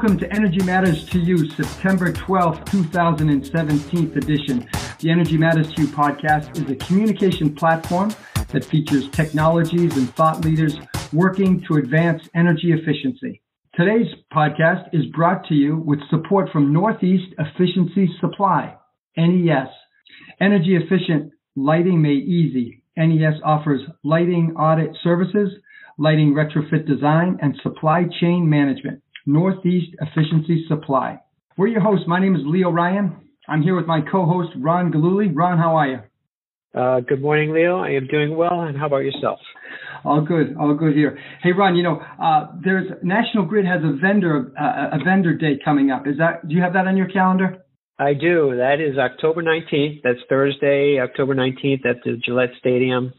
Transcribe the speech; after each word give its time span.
welcome 0.00 0.18
to 0.18 0.32
Energy 0.34 0.64
Matters 0.64 1.04
to 1.10 1.18
You, 1.18 1.46
September 1.50 2.10
12th, 2.10 2.64
2017 2.70 4.16
edition. 4.16 4.66
The 4.98 5.10
Energy 5.10 5.36
Matters 5.36 5.70
to 5.74 5.82
You 5.82 5.88
podcast 5.88 6.56
is 6.56 6.70
a 6.70 6.74
communication 6.76 7.54
platform 7.54 8.10
that 8.48 8.64
features 8.64 9.10
technologies 9.10 9.98
and 9.98 10.08
thought 10.14 10.42
leaders 10.42 10.74
working 11.12 11.62
to 11.68 11.74
advance 11.76 12.22
energy 12.34 12.72
efficiency. 12.72 13.42
Today's 13.74 14.06
podcast 14.32 14.88
is 14.94 15.04
brought 15.14 15.44
to 15.48 15.54
you 15.54 15.76
with 15.76 16.00
support 16.08 16.48
from 16.50 16.72
Northeast 16.72 17.34
Efficiency 17.38 18.08
Supply, 18.22 18.74
NES. 19.18 19.68
Energy 20.40 20.76
efficient 20.76 21.30
lighting 21.56 22.00
made 22.00 22.24
easy. 22.24 22.82
NES 22.96 23.34
offers 23.44 23.82
lighting 24.02 24.54
audit 24.56 24.96
services, 25.02 25.50
lighting 25.98 26.32
retrofit 26.32 26.86
design, 26.86 27.36
and 27.42 27.54
supply 27.62 28.04
chain 28.18 28.48
management. 28.48 29.02
Northeast 29.32 29.94
Efficiency 30.00 30.64
Supply. 30.68 31.20
We're 31.56 31.68
your 31.68 31.80
hosts. 31.80 32.04
My 32.08 32.18
name 32.18 32.34
is 32.34 32.42
Leo 32.44 32.70
Ryan. 32.70 33.16
I'm 33.48 33.62
here 33.62 33.76
with 33.76 33.86
my 33.86 34.00
co-host 34.00 34.50
Ron 34.58 34.92
Galuli. 34.92 35.30
Ron, 35.32 35.56
how 35.56 35.76
are 35.76 35.88
you? 35.88 35.98
Uh, 36.74 37.00
good 37.00 37.22
morning, 37.22 37.52
Leo. 37.52 37.78
I 37.78 37.90
am 37.90 38.06
doing 38.08 38.36
well, 38.36 38.62
and 38.62 38.76
how 38.76 38.86
about 38.86 38.98
yourself? 38.98 39.38
All 40.04 40.20
good, 40.20 40.56
all 40.58 40.74
good 40.74 40.94
here. 40.96 41.18
Hey, 41.42 41.52
Ron, 41.52 41.76
you 41.76 41.82
know, 41.82 42.00
uh, 42.22 42.48
there's 42.64 42.90
National 43.02 43.44
Grid 43.44 43.66
has 43.66 43.82
a 43.84 43.96
vendor 44.00 44.52
uh, 44.60 44.96
a 44.96 45.04
vendor 45.04 45.34
day 45.34 45.58
coming 45.64 45.90
up. 45.90 46.06
Is 46.06 46.16
that 46.18 46.48
do 46.48 46.54
you 46.54 46.62
have 46.62 46.72
that 46.72 46.86
on 46.86 46.96
your 46.96 47.08
calendar? 47.08 47.64
I 47.98 48.14
do. 48.14 48.56
That 48.56 48.80
is 48.80 48.98
October 48.98 49.42
19th. 49.42 50.00
That's 50.02 50.20
Thursday, 50.28 50.98
October 51.00 51.34
19th 51.34 51.86
at 51.86 51.96
the 52.04 52.16
Gillette 52.24 52.50
Stadium. 52.58 53.12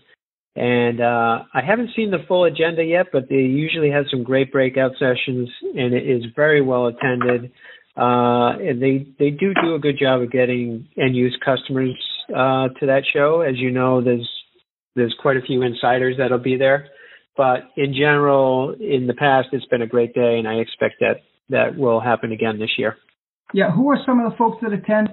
And 0.56 1.00
uh, 1.00 1.44
I 1.54 1.62
haven't 1.66 1.92
seen 1.96 2.12
the 2.12 2.26
full 2.28 2.44
agenda 2.44 2.84
yet, 2.84 3.08
but 3.14 3.30
they 3.30 3.36
usually 3.36 3.90
have 3.92 4.06
some 4.12 4.24
great 4.24 4.52
breakout 4.52 4.92
sessions, 5.00 5.50
and 5.76 5.94
it 5.94 6.10
is 6.10 6.24
very 6.36 6.62
well 6.62 6.88
attended. 6.88 7.52
Uh, 7.96 8.58
and 8.58 8.82
they 8.82 9.08
they 9.20 9.30
do 9.30 9.54
do 9.62 9.76
a 9.76 9.80
good 9.80 9.98
job 10.00 10.22
of 10.22 10.32
getting 10.32 10.88
end 10.98 11.16
use 11.16 11.38
customers 11.44 11.98
uh, 12.30 12.68
to 12.80 12.86
that 12.88 13.04
show. 13.14 13.42
As 13.42 13.58
you 13.58 13.72
know, 13.72 14.02
there's 14.02 14.30
there's 14.96 15.16
quite 15.22 15.38
a 15.38 15.42
few 15.42 15.62
insiders 15.62 16.16
that'll 16.18 16.38
be 16.38 16.58
there. 16.58 16.88
But 17.38 17.70
in 17.78 17.94
general, 17.94 18.76
in 18.78 19.08
the 19.08 19.14
past, 19.14 19.50
it's 19.54 19.66
been 19.66 19.82
a 19.82 19.88
great 19.88 20.14
day, 20.14 20.38
and 20.38 20.48
I 20.48 20.56
expect 20.56 20.96
that 21.00 21.22
that 21.50 21.78
will 21.78 22.02
happen 22.02 22.34
again 22.34 22.60
this 22.60 22.72
year. 22.78 22.98
Yeah, 23.54 23.72
who 23.72 23.90
are 23.90 23.98
some 24.06 24.20
of 24.20 24.32
the 24.32 24.38
folks 24.38 24.58
that 24.62 24.74
attend? 24.74 25.10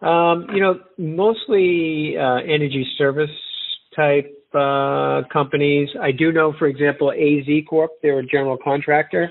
Um, 0.00 0.46
you 0.52 0.60
know, 0.60 0.80
mostly 0.98 2.16
uh, 2.18 2.38
energy 2.42 2.84
service 2.98 3.30
type 3.94 4.26
uh, 4.54 5.22
companies. 5.32 5.88
I 6.00 6.12
do 6.12 6.32
know, 6.32 6.54
for 6.58 6.66
example, 6.66 7.12
AZ 7.12 7.46
Corp. 7.68 7.90
They're 8.02 8.18
a 8.18 8.26
general 8.26 8.56
contractor, 8.62 9.30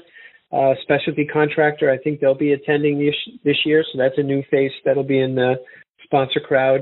uh, 0.52 0.74
specialty 0.82 1.26
contractor. 1.26 1.92
I 1.92 1.98
think 1.98 2.20
they'll 2.20 2.36
be 2.36 2.54
attending 2.54 3.00
this 3.00 3.16
this 3.44 3.58
year, 3.66 3.84
so 3.92 3.98
that's 3.98 4.18
a 4.18 4.24
new 4.24 4.44
face 4.52 4.72
that'll 4.86 5.04
be 5.04 5.20
in 5.20 5.36
the 5.36 5.56
sponsor 6.04 6.40
crowd. 6.40 6.82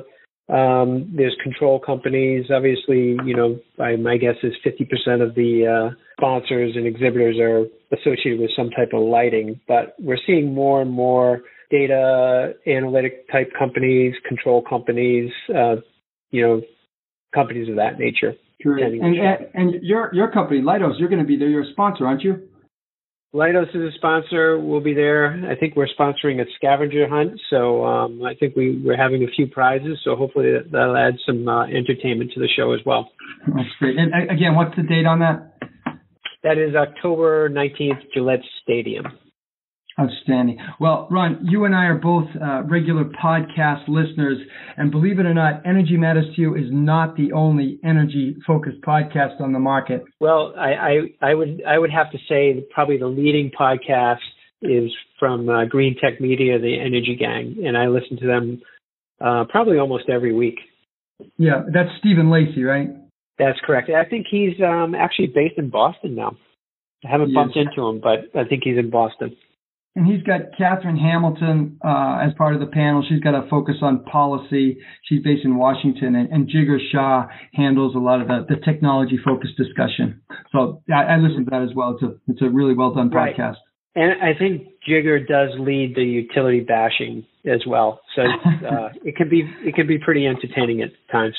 Um, 0.50 1.14
there's 1.16 1.36
control 1.44 1.80
companies. 1.80 2.46
Obviously, 2.52 3.18
you 3.23 3.36
know, 3.36 3.59
I, 3.80 3.96
my 3.98 4.18
guess 4.18 4.36
is 4.42 4.53
50% 4.66 5.22
of 5.22 5.36
the 5.36 5.92
uh, 5.92 5.96
sponsors 6.18 6.76
and 6.76 6.88
exhibitors 6.88 7.38
are 7.40 7.66
associated 7.96 8.40
with 8.40 8.50
some 8.56 8.72
type 8.72 8.90
of 8.94 9.03
lighting. 9.03 9.59
But 9.68 9.96
we're 10.00 10.18
seeing 10.26 10.53
more 10.53 10.81
and 10.81 10.90
more 10.90 11.42
data 11.70 12.53
analytic 12.66 13.30
type 13.31 13.52
companies, 13.58 14.16
control 14.28 14.64
companies, 14.68 15.31
uh, 15.56 15.76
you 16.31 16.42
know, 16.42 16.62
companies 17.33 17.69
of 17.69 17.75
that 17.75 17.99
nature. 17.99 18.33
And, 18.63 19.16
and, 19.16 19.47
and 19.53 19.83
your 19.83 20.13
your 20.13 20.31
company, 20.31 20.61
Leidos, 20.61 20.99
you're 20.99 21.09
going 21.09 21.22
to 21.22 21.27
be 21.27 21.38
there. 21.38 21.47
You're 21.47 21.63
a 21.63 21.72
sponsor, 21.72 22.05
aren't 22.05 22.23
you? 22.23 22.49
Leidos 23.34 23.69
is 23.75 23.94
a 23.94 23.95
sponsor. 23.95 24.59
We'll 24.59 24.81
be 24.81 24.95
there. 24.95 25.45
I 25.50 25.56
think 25.56 25.75
we're 25.75 25.88
sponsoring 25.88 26.41
a 26.41 26.45
scavenger 26.56 27.07
hunt, 27.07 27.39
so 27.51 27.85
um, 27.85 28.23
I 28.23 28.34
think 28.34 28.56
we, 28.56 28.81
we're 28.84 28.97
having 28.97 29.23
a 29.23 29.28
few 29.28 29.45
prizes. 29.45 30.00
So 30.03 30.16
hopefully 30.16 30.51
that'll 30.72 30.97
add 30.97 31.13
some 31.28 31.47
uh, 31.47 31.66
entertainment 31.68 32.31
to 32.34 32.39
the 32.39 32.47
show 32.47 32.73
as 32.73 32.79
well. 32.88 33.12
That's 33.47 33.69
great. 33.78 33.97
And 33.97 34.31
again, 34.31 34.56
what's 34.56 34.75
the 34.75 34.81
date 34.81 35.06
on 35.06 35.19
that? 35.19 35.53
That 36.41 36.57
is 36.57 36.73
October 36.73 37.50
19th, 37.50 38.12
Gillette 38.16 38.41
Stadium. 38.63 39.06
Outstanding. 39.97 40.57
Well, 40.79 41.09
Ron, 41.11 41.39
you 41.44 41.66
and 41.66 41.75
I 41.75 41.85
are 41.85 41.97
both 41.97 42.27
uh, 42.41 42.63
regular 42.63 43.03
podcast 43.03 43.88
listeners, 43.89 44.38
and 44.77 44.91
believe 44.91 45.19
it 45.19 45.25
or 45.25 45.33
not, 45.33 45.66
Energy 45.66 45.97
Matters 45.97 46.25
to 46.35 46.41
You 46.41 46.55
is 46.55 46.67
not 46.72 47.17
the 47.17 47.33
only 47.33 47.79
energy-focused 47.83 48.81
podcast 48.81 49.41
on 49.41 49.51
the 49.51 49.59
market. 49.59 50.05
Well, 50.22 50.53
I, 50.57 50.72
I, 51.22 51.31
I 51.31 51.33
would 51.33 51.61
I 51.67 51.77
would 51.77 51.91
have 51.91 52.11
to 52.11 52.17
say 52.29 52.63
probably 52.73 52.97
the 52.97 53.07
leading 53.07 53.51
podcast 53.51 54.19
is 54.61 54.89
from 55.19 55.50
uh, 55.50 55.66
Greentech 55.66 56.21
Media, 56.21 56.59
the 56.59 56.79
Energy 56.79 57.17
Gang, 57.19 57.63
and 57.66 57.77
I 57.77 57.88
listen 57.88 58.17
to 58.21 58.27
them 58.27 58.61
uh, 59.19 59.45
probably 59.50 59.79
almost 59.79 60.06
every 60.07 60.33
week. 60.33 60.59
Yeah, 61.38 61.63
that's 61.73 61.89
Stephen 62.00 62.29
Lacey, 62.29 62.63
right? 62.63 62.88
That's 63.38 63.59
correct. 63.66 63.89
I 63.89 64.06
think 64.06 64.27
he's 64.29 64.56
um, 64.66 64.95
actually 64.95 65.27
based 65.27 65.57
in 65.57 65.69
Boston 65.69 66.16
now. 66.16 66.38
I 67.03 67.09
haven't 67.09 67.33
bumped 67.33 67.57
into 67.57 67.85
him, 67.85 68.01
but 68.01 68.38
I 68.39 68.47
think 68.47 68.63
he's 68.63 68.77
in 68.77 68.89
Boston 68.89 69.35
and 69.95 70.05
he's 70.05 70.23
got 70.23 70.41
Katherine 70.57 70.97
Hamilton 70.97 71.79
uh, 71.83 72.19
as 72.22 72.33
part 72.38 72.53
of 72.53 72.59
the 72.59 72.67
panel. 72.67 73.03
She's 73.07 73.19
got 73.19 73.33
a 73.33 73.47
focus 73.50 73.75
on 73.81 74.03
policy. 74.03 74.77
She's 75.03 75.22
based 75.23 75.44
in 75.44 75.57
Washington, 75.57 76.16
and, 76.16 76.29
and 76.29 76.47
Jigar 76.50 76.77
Shah 76.91 77.27
handles 77.53 77.95
a 77.95 78.00
lot 78.00 78.22
of 78.22 78.27
the, 78.27 78.45
the 78.55 78.61
technology 78.61 79.19
focused 79.23 79.57
discussion. 79.57 80.22
So 80.51 80.81
I, 80.94 81.03
I 81.03 81.17
listen 81.17 81.45
to 81.45 81.51
that 81.51 81.63
as 81.63 81.75
well. 81.75 81.97
It's 82.00 82.03
a 82.03 82.16
it's 82.27 82.41
a 82.41 82.50
really 82.50 82.75
well 82.75 82.94
done 82.94 83.09
right. 83.09 83.35
podcast. 83.35 83.55
And 83.95 84.22
I 84.22 84.38
think 84.38 84.67
Jigar 84.88 85.27
does 85.27 85.50
lead 85.59 85.95
the 85.95 86.03
utility 86.03 86.61
bashing 86.61 87.25
as 87.45 87.61
well. 87.67 88.00
So 88.16 88.21
uh, 88.67 88.89
it 89.03 89.16
can 89.16 89.29
be 89.29 89.44
it 89.63 89.75
can 89.75 89.88
be 89.88 89.97
pretty 89.97 90.27
entertaining 90.27 90.81
at 90.81 90.91
times. 91.11 91.35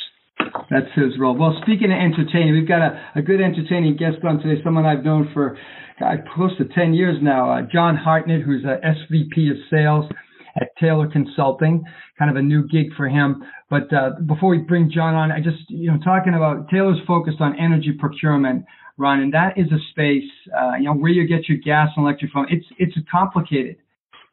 That's 0.71 0.87
his 0.95 1.19
role. 1.19 1.37
Well, 1.37 1.59
speaking 1.63 1.93
of 1.93 1.99
entertaining, 1.99 2.53
we've 2.53 2.69
got 2.69 2.81
a, 2.81 3.01
a 3.17 3.23
good 3.23 3.41
entertaining 3.41 3.97
guest 3.97 4.19
on 4.25 4.39
today, 4.39 4.61
someone 4.63 4.87
I've 4.87 5.05
known 5.05 5.31
for 5.35 5.59
God, 5.99 6.25
close 6.35 6.57
to 6.59 6.65
10 6.65 6.95
years 6.95 7.19
now. 7.21 7.51
Uh, 7.51 7.63
John 7.71 7.97
Hartnett, 7.97 8.43
who's 8.43 8.65
a 8.65 8.79
SVP 8.85 9.51
of 9.51 9.57
sales 9.71 10.11
at 10.57 10.69
Taylor 10.81 11.09
Consulting, 11.09 11.85
kind 12.19 12.31
of 12.31 12.37
a 12.37 12.43
new 12.43 12.67
gig 12.69 12.95
for 12.97 13.09
him. 13.09 13.43
But 13.69 13.93
uh, 13.93 14.11
before 14.27 14.51
we 14.51 14.59
bring 14.59 14.91
John 14.91 15.15
on, 15.15 15.31
I 15.31 15.41
just, 15.41 15.69
you 15.69 15.91
know, 15.91 15.99
talking 16.03 16.35
about 16.35 16.69
Taylor's 16.71 16.99
focused 17.07 17.41
on 17.41 17.59
energy 17.59 17.93
procurement, 17.99 18.65
Ron, 18.97 19.21
and 19.21 19.35
that 19.35 19.59
is 19.59 19.67
a 19.73 19.79
space, 19.91 20.31
uh, 20.57 20.77
you 20.77 20.85
know, 20.85 20.95
where 20.95 21.11
you 21.11 21.27
get 21.27 21.49
your 21.49 21.59
gas 21.59 21.89
and 21.97 22.05
electric 22.05 22.31
from. 22.33 22.47
It's, 22.49 22.67
it's 22.79 22.97
complicated. 23.11 23.77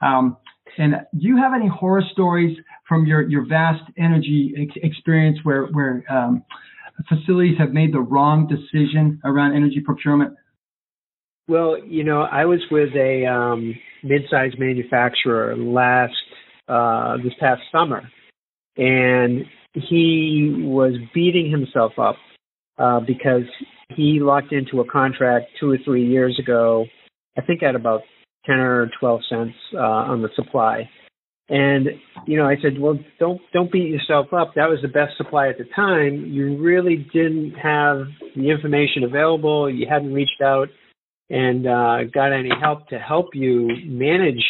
Um, 0.02 0.38
and 0.78 0.94
do 1.18 1.28
you 1.28 1.38
have 1.38 1.54
any 1.54 1.68
horror 1.68 2.04
stories 2.12 2.58
from 2.88 3.06
your, 3.06 3.28
your 3.30 3.46
vast 3.46 3.84
energy 3.98 4.54
ex- 4.58 4.80
experience 4.84 5.40
where, 5.44 5.66
where 5.68 6.04
um, 6.10 6.44
facilities 7.08 7.58
have 7.58 7.72
made 7.72 7.94
the 7.94 8.00
wrong 8.00 8.48
decision 8.48 9.20
around 9.24 9.56
energy 9.56 9.82
procurement? 9.84 10.36
Well, 11.48 11.78
you 11.86 12.04
know, 12.04 12.22
I 12.22 12.46
was 12.46 12.60
with 12.70 12.90
a 12.96 13.26
um, 13.26 13.74
mid-sized 14.04 14.60
manufacturer 14.60 15.56
last 15.56 16.14
uh, 16.68 17.18
this 17.24 17.34
past 17.40 17.62
summer, 17.72 18.02
and 18.76 19.46
he 19.74 20.54
was 20.58 20.94
beating 21.14 21.50
himself 21.50 21.94
up 21.98 22.18
uh, 22.78 23.00
because 23.00 23.44
he 23.96 24.20
locked 24.22 24.52
into 24.52 24.82
a 24.82 24.86
contract 24.86 25.46
two 25.60 25.72
or 25.72 25.78
three 25.86 26.06
years 26.06 26.38
ago. 26.38 26.86
I 27.38 27.42
think 27.42 27.64
at 27.64 27.76
about 27.76 28.02
ten 28.48 28.60
or 28.60 28.90
twelve 29.00 29.22
cents 29.30 29.54
uh, 29.76 29.78
on 29.78 30.22
the 30.22 30.30
supply. 30.36 30.90
And 31.50 31.88
you 32.26 32.38
know, 32.38 32.46
I 32.46 32.56
said, 32.62 32.80
well, 32.80 33.00
don't 33.20 33.40
don't 33.54 33.72
beat 33.72 33.90
yourself 33.90 34.34
up. 34.34 34.54
That 34.56 34.68
was 34.68 34.80
the 34.82 34.90
best 34.90 35.16
supply 35.18 35.48
at 35.48 35.58
the 35.58 35.66
time. 35.76 36.26
You 36.26 36.58
really 36.58 37.08
didn't 37.14 37.54
have 37.54 38.08
the 38.36 38.50
information 38.50 39.04
available. 39.04 39.70
You 39.70 39.88
hadn't 39.90 40.14
reached 40.14 40.42
out 40.44 40.68
and 41.30 41.68
uh, 41.68 42.04
got 42.14 42.34
any 42.34 42.50
help 42.60 42.88
to 42.90 43.00
help 43.00 43.30
you 43.34 43.70
manage 43.86 44.44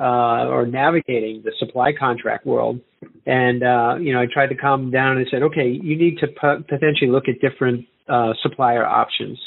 uh, 0.00 0.46
or 0.46 0.66
navigating 0.66 1.42
the 1.44 1.52
supply 1.58 1.90
contract 1.98 2.46
world. 2.46 2.80
And 3.26 3.62
uh, 3.62 3.96
you 4.00 4.12
know, 4.12 4.20
I 4.20 4.26
tried 4.32 4.48
to 4.48 4.56
calm 4.56 4.90
down 4.90 5.18
and 5.18 5.26
said, 5.30 5.42
okay, 5.42 5.68
you 5.68 5.96
need 5.96 6.18
to 6.18 6.26
p- 6.26 6.64
potentially 6.68 7.10
look 7.10 7.24
at 7.28 7.40
different 7.40 7.86
uh, 8.08 8.32
supplier 8.42 8.84
options. 8.84 9.38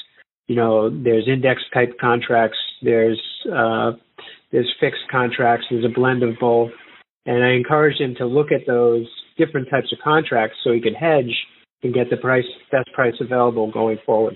You 0.52 0.58
know, 0.58 0.90
there's 0.90 1.30
index 1.30 1.62
type 1.74 1.98
contracts, 1.98 2.58
there's 2.82 3.22
uh, 3.50 3.94
there's 4.52 4.70
fixed 4.82 5.08
contracts, 5.10 5.66
there's 5.72 5.86
a 5.86 5.88
blend 5.98 6.24
of 6.24 6.32
both. 6.42 6.72
And 7.26 7.42
I 7.42 7.52
encouraged 7.52 8.02
him 8.02 8.16
to 8.16 8.26
look 8.26 8.52
at 8.52 8.68
those 8.68 9.08
different 9.38 9.70
types 9.72 9.94
of 9.94 10.00
contracts 10.04 10.58
so 10.62 10.74
he 10.74 10.82
could 10.82 10.96
hedge 11.00 11.34
and 11.84 11.94
get 11.94 12.10
the 12.10 12.18
price 12.18 12.44
best 12.70 12.92
price 12.92 13.14
available 13.22 13.72
going 13.72 13.98
forward. 14.06 14.36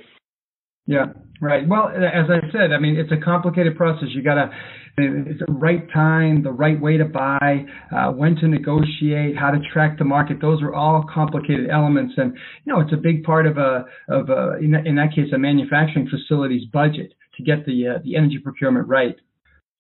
Yeah, 0.88 1.06
right. 1.42 1.68
Well, 1.68 1.90
as 1.90 2.30
I 2.30 2.40
said, 2.52 2.72
I 2.72 2.80
mean, 2.80 2.96
it's 2.96 3.12
a 3.12 3.24
complicated 3.24 3.76
process. 3.76 4.10
You 4.10 4.22
got 4.22 4.36
to, 4.36 4.50
it's 4.98 5.40
the 5.40 5.52
right 5.52 5.92
time, 5.92 6.44
the 6.44 6.52
right 6.52 6.80
way 6.80 6.98
to 6.98 7.06
buy, 7.06 7.66
uh, 7.96 8.12
when 8.12 8.36
to 8.38 8.48
negotiate, 8.48 9.36
how 9.36 9.52
to 9.52 9.60
track 9.74 9.98
the 9.98 10.06
market. 10.06 10.40
Those 10.42 10.62
are 10.62 10.74
all 10.74 11.04
complicated 11.12 11.70
elements, 11.70 12.14
and 12.18 12.38
you 12.66 12.74
know, 12.74 12.82
it's 12.82 12.94
a 12.94 12.98
big 12.98 13.24
part 13.24 13.48
of 13.48 13.58
a 13.58 13.86
of 14.08 14.30
a 14.30 14.58
in 14.62 14.72
that, 14.72 14.86
in 14.86 14.96
that 14.96 15.10
case 15.16 15.34
a 15.34 15.38
manufacturing 15.38 16.08
facility's 16.08 16.66
budget 16.72 17.14
to 17.38 17.44
get 17.44 17.66
the 17.66 17.96
uh, 17.96 18.00
the 18.04 18.16
energy 18.16 18.38
procurement 18.38 18.88
right. 18.88 19.16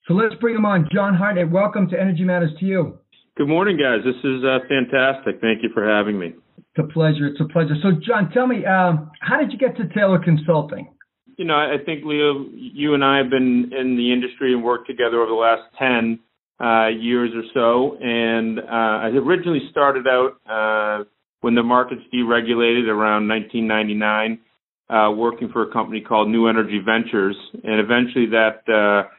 So 0.07 0.13
let's 0.13 0.35
bring 0.35 0.55
him 0.55 0.65
on. 0.65 0.87
John 0.93 1.15
Hartnett, 1.15 1.49
welcome 1.49 1.89
to 1.89 1.99
Energy 1.99 2.23
Matters 2.23 2.51
to 2.59 2.65
you. 2.65 2.99
Good 3.37 3.47
morning, 3.47 3.77
guys. 3.77 3.99
This 4.05 4.15
is 4.23 4.43
uh, 4.43 4.59
fantastic. 4.67 5.41
Thank 5.41 5.63
you 5.63 5.69
for 5.73 5.87
having 5.87 6.17
me. 6.17 6.33
It's 6.57 6.77
a 6.77 6.93
pleasure. 6.93 7.27
It's 7.27 7.39
a 7.41 7.45
pleasure. 7.45 7.75
So, 7.81 7.91
John, 8.05 8.31
tell 8.31 8.47
me, 8.47 8.65
um, 8.65 9.11
how 9.19 9.39
did 9.39 9.51
you 9.51 9.57
get 9.57 9.77
to 9.77 9.87
Taylor 9.93 10.19
Consulting? 10.23 10.94
You 11.37 11.45
know, 11.45 11.55
I 11.55 11.77
think 11.85 12.05
Leo, 12.05 12.45
you 12.53 12.93
and 12.93 13.03
I 13.03 13.17
have 13.17 13.29
been 13.29 13.71
in 13.77 13.97
the 13.97 14.13
industry 14.13 14.53
and 14.53 14.63
worked 14.63 14.87
together 14.87 15.21
over 15.21 15.29
the 15.29 15.35
last 15.35 15.63
ten 15.77 16.19
uh, 16.59 16.87
years 16.87 17.31
or 17.35 17.43
so, 17.53 17.97
and 18.01 18.59
uh, 18.59 18.63
I 19.03 19.07
originally 19.07 19.67
started 19.71 20.05
out 20.07 20.37
uh, 20.49 21.03
when 21.41 21.55
the 21.55 21.63
markets 21.63 22.01
deregulated 22.13 22.87
around 22.87 23.27
1999, 23.27 24.39
uh, 24.89 25.11
working 25.11 25.49
for 25.51 25.63
a 25.63 25.73
company 25.73 25.99
called 25.99 26.29
New 26.29 26.47
Energy 26.47 26.79
Ventures, 26.83 27.35
and 27.63 27.79
eventually 27.79 28.27
that 28.27 28.63
uh, 28.71 29.09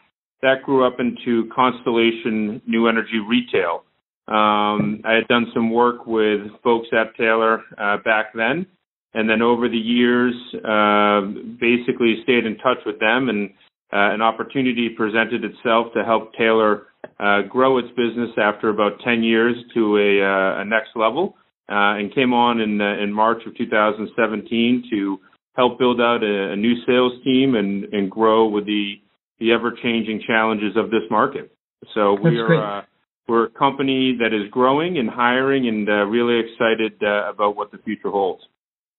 that 0.42 0.62
grew 0.64 0.86
up 0.86 0.98
into 0.98 1.48
Constellation 1.54 2.62
New 2.66 2.88
Energy 2.88 3.18
Retail. 3.28 3.84
Um, 4.28 5.02
I 5.04 5.12
had 5.12 5.28
done 5.28 5.46
some 5.54 5.70
work 5.70 6.06
with 6.06 6.40
folks 6.64 6.88
at 6.92 7.14
Taylor 7.16 7.62
uh, 7.78 7.98
back 8.04 8.32
then, 8.34 8.66
and 9.16 9.28
then 9.28 9.40
over 9.40 9.66
the 9.66 9.78
years, 9.78 10.34
uh, 10.56 11.22
basically 11.58 12.20
stayed 12.22 12.44
in 12.44 12.58
touch 12.58 12.76
with 12.84 13.00
them, 13.00 13.30
and 13.30 13.48
uh, 13.90 14.12
an 14.12 14.20
opportunity 14.20 14.90
presented 14.90 15.42
itself 15.42 15.86
to 15.94 16.04
help 16.04 16.34
Taylor 16.34 16.88
uh, 17.18 17.40
grow 17.48 17.78
its 17.78 17.88
business 17.96 18.30
after 18.36 18.68
about 18.68 19.00
10 19.02 19.22
years 19.22 19.56
to 19.72 19.96
a, 19.96 20.20
uh, 20.22 20.60
a 20.60 20.64
next 20.66 20.90
level, 20.94 21.34
uh, 21.70 21.96
and 21.96 22.14
came 22.14 22.34
on 22.34 22.60
in 22.60 22.78
in 22.80 23.10
March 23.10 23.40
of 23.46 23.56
2017 23.56 24.84
to 24.90 25.18
help 25.54 25.78
build 25.78 25.98
out 25.98 26.22
a, 26.22 26.52
a 26.52 26.56
new 26.56 26.74
sales 26.86 27.12
team 27.24 27.54
and, 27.54 27.84
and 27.94 28.10
grow 28.10 28.46
with 28.46 28.66
the 28.66 28.96
the 29.40 29.52
ever 29.52 29.72
changing 29.82 30.22
challenges 30.26 30.76
of 30.76 30.90
this 30.90 31.02
market. 31.10 31.50
So 31.94 32.18
we 32.22 32.38
are 32.38 32.86
we're 33.28 33.46
a 33.46 33.50
company 33.50 34.16
that 34.20 34.34
is 34.34 34.50
growing 34.50 34.98
and 34.98 35.08
hiring 35.08 35.68
and 35.68 35.88
uh, 35.88 36.04
really 36.04 36.38
excited 36.38 37.02
uh, 37.02 37.30
about 37.30 37.56
what 37.56 37.72
the 37.72 37.78
future 37.78 38.10
holds. 38.10 38.42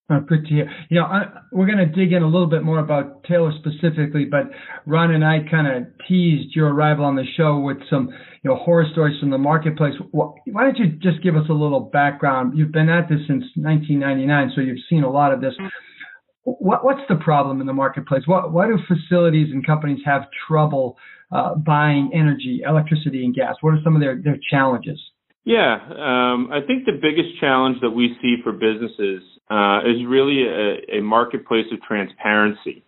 Oh, 0.09 0.21
good 0.21 0.45
to 0.45 0.49
hear. 0.49 0.71
You 0.89 1.01
know, 1.01 1.05
I, 1.05 1.23
we're 1.51 1.65
going 1.65 1.79
to 1.79 1.85
dig 1.85 2.13
in 2.13 2.23
a 2.23 2.27
little 2.27 2.47
bit 2.47 2.63
more 2.63 2.79
about 2.79 3.25
Taylor 3.25 3.51
specifically, 3.59 4.23
but 4.23 4.43
Ron 4.85 5.11
and 5.11 5.23
I 5.23 5.39
kind 5.51 5.67
of 5.67 5.91
teased 6.07 6.55
your 6.55 6.73
arrival 6.73 7.03
on 7.03 7.17
the 7.17 7.25
show 7.35 7.59
with 7.59 7.77
some, 7.89 8.07
you 8.41 8.49
know, 8.49 8.55
horror 8.55 8.85
stories 8.93 9.19
from 9.19 9.31
the 9.31 9.37
marketplace. 9.37 9.95
Why 10.11 10.63
don't 10.63 10.77
you 10.77 10.91
just 11.01 11.21
give 11.23 11.35
us 11.35 11.43
a 11.49 11.53
little 11.53 11.81
background? 11.81 12.57
You've 12.57 12.71
been 12.71 12.87
at 12.87 13.09
this 13.09 13.19
since 13.27 13.43
1999, 13.55 14.53
so 14.55 14.61
you've 14.61 14.77
seen 14.89 15.03
a 15.03 15.11
lot 15.11 15.33
of 15.33 15.41
this. 15.41 15.53
What, 16.43 16.85
what's 16.85 17.03
the 17.09 17.15
problem 17.15 17.59
in 17.59 17.67
the 17.67 17.73
marketplace? 17.73 18.23
What, 18.27 18.53
why 18.53 18.67
do 18.67 18.79
facilities 18.87 19.51
and 19.51 19.65
companies 19.65 19.99
have 20.05 20.21
trouble 20.47 20.97
uh, 21.33 21.55
buying 21.55 22.11
energy, 22.13 22.61
electricity, 22.65 23.25
and 23.25 23.35
gas? 23.35 23.55
What 23.59 23.73
are 23.73 23.81
some 23.83 23.97
of 23.97 24.01
their, 24.01 24.21
their 24.23 24.37
challenges? 24.49 25.01
Yeah, 25.43 25.75
um, 25.75 26.49
I 26.51 26.59
think 26.65 26.85
the 26.85 26.99
biggest 27.01 27.39
challenge 27.41 27.77
that 27.81 27.91
we 27.91 28.15
see 28.21 28.37
for 28.41 28.53
businesses 28.53 29.21
uh, 29.49 29.79
is 29.85 30.05
really 30.07 30.43
a, 30.47 30.97
a, 30.97 31.01
marketplace 31.01 31.65
of 31.71 31.81
transparency. 31.81 32.83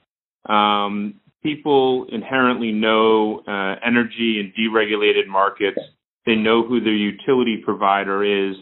Um, 0.47 1.15
people 1.41 2.05
inherently 2.11 2.71
know 2.71 3.41
uh, 3.47 3.75
energy 3.85 4.39
and 4.39 4.53
deregulated 4.53 5.27
markets. 5.27 5.79
They 6.25 6.35
know 6.35 6.65
who 6.65 6.81
their 6.81 6.93
utility 6.93 7.61
provider 7.63 8.23
is. 8.23 8.55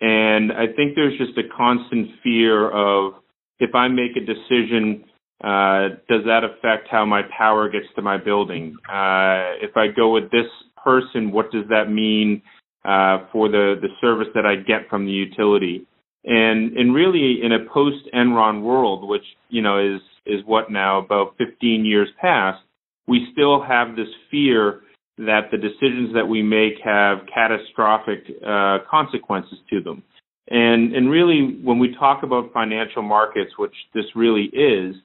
And 0.00 0.52
I 0.52 0.66
think 0.74 0.94
there's 0.94 1.18
just 1.18 1.36
a 1.38 1.42
constant 1.56 2.08
fear 2.22 2.70
of 2.70 3.14
if 3.58 3.74
I 3.74 3.88
make 3.88 4.16
a 4.16 4.20
decision 4.20 5.04
uh, 5.42 5.96
does 6.08 6.24
that 6.26 6.42
affect 6.44 6.88
how 6.90 7.06
my 7.06 7.22
power 7.36 7.68
gets 7.70 7.86
to 7.96 8.02
my 8.02 8.18
building? 8.18 8.76
Uh, 8.86 9.56
if 9.62 9.74
I 9.76 9.86
go 9.88 10.12
with 10.12 10.30
this 10.30 10.46
person, 10.82 11.32
what 11.32 11.50
does 11.50 11.64
that 11.70 11.90
mean 11.90 12.42
uh, 12.84 13.26
for 13.32 13.48
the, 13.48 13.76
the 13.80 13.88
service 14.00 14.28
that 14.34 14.44
I 14.44 14.56
get 14.56 14.88
from 14.90 15.06
the 15.06 15.12
utility? 15.12 15.86
And 16.24 16.76
and 16.76 16.94
really, 16.94 17.40
in 17.42 17.52
a 17.52 17.64
post 17.72 18.08
Enron 18.14 18.62
world, 18.62 19.08
which 19.08 19.24
you 19.48 19.62
know 19.62 19.78
is 19.78 20.00
is 20.26 20.44
what 20.44 20.70
now 20.70 20.98
about 20.98 21.34
15 21.38 21.84
years 21.84 22.08
past, 22.20 22.62
we 23.06 23.28
still 23.32 23.62
have 23.62 23.96
this 23.96 24.08
fear 24.30 24.82
that 25.18 25.50
the 25.50 25.56
decisions 25.56 26.14
that 26.14 26.26
we 26.26 26.42
make 26.42 26.74
have 26.84 27.18
catastrophic 27.32 28.24
uh, 28.46 28.78
consequences 28.90 29.58
to 29.70 29.80
them. 29.80 30.02
And 30.48 30.94
and 30.94 31.10
really, 31.10 31.58
when 31.62 31.78
we 31.78 31.94
talk 31.94 32.22
about 32.22 32.52
financial 32.52 33.02
markets, 33.02 33.52
which 33.56 33.74
this 33.94 34.04
really 34.14 34.44
is, 34.52 34.96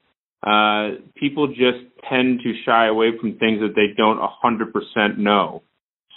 uh, 0.46 1.02
people 1.16 1.48
just 1.48 1.86
tend 2.10 2.40
to 2.44 2.54
shy 2.66 2.88
away 2.88 3.12
from 3.20 3.38
things 3.38 3.62
that 3.62 3.74
they 3.76 3.94
don't 3.96 4.20
100% 4.20 5.18
know. 5.18 5.64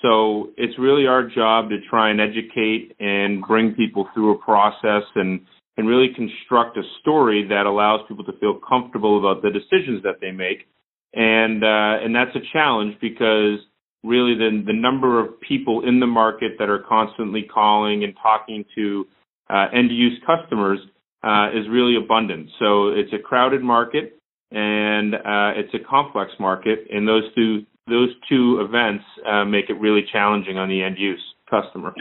So 0.02 0.50
it's 0.56 0.78
really 0.78 1.06
our 1.06 1.28
job 1.28 1.70
to 1.70 1.78
try 1.88 2.10
and 2.10 2.20
educate 2.20 2.94
and 3.00 3.42
bring 3.42 3.74
people 3.74 4.08
through 4.14 4.34
a 4.34 4.38
process 4.38 5.02
and, 5.14 5.40
and 5.76 5.88
really 5.88 6.08
construct 6.14 6.76
a 6.76 6.82
story 7.00 7.46
that 7.48 7.66
allows 7.66 8.00
people 8.08 8.24
to 8.24 8.32
feel 8.38 8.60
comfortable 8.66 9.18
about 9.18 9.42
the 9.42 9.50
decisions 9.50 10.02
that 10.04 10.20
they 10.20 10.30
make. 10.30 10.68
And, 11.14 11.64
uh, 11.64 12.04
and 12.04 12.14
that's 12.14 12.34
a 12.36 12.52
challenge 12.52 12.96
because 13.00 13.58
really 14.04 14.34
the, 14.34 14.62
the 14.66 14.72
number 14.72 15.18
of 15.20 15.40
people 15.40 15.86
in 15.86 15.98
the 15.98 16.06
market 16.06 16.52
that 16.58 16.68
are 16.68 16.84
constantly 16.88 17.42
calling 17.42 18.04
and 18.04 18.14
talking 18.22 18.64
to 18.76 19.06
uh, 19.50 19.66
end 19.74 19.90
use 19.90 20.20
customers 20.24 20.78
uh, 21.24 21.48
is 21.48 21.66
really 21.68 21.96
abundant. 21.96 22.50
So 22.60 22.88
it's 22.88 23.12
a 23.12 23.18
crowded 23.18 23.62
market 23.62 24.18
and 24.50 25.14
uh, 25.14 25.52
it's 25.56 25.74
a 25.74 25.88
complex 25.88 26.30
market, 26.40 26.86
and 26.90 27.06
those 27.06 27.24
two 27.34 27.66
those 27.88 28.10
two 28.28 28.60
events 28.60 29.04
uh, 29.26 29.44
make 29.44 29.70
it 29.70 29.74
really 29.80 30.02
challenging 30.10 30.58
on 30.58 30.68
the 30.68 30.82
end 30.82 30.96
use 30.98 31.22
customer. 31.48 31.94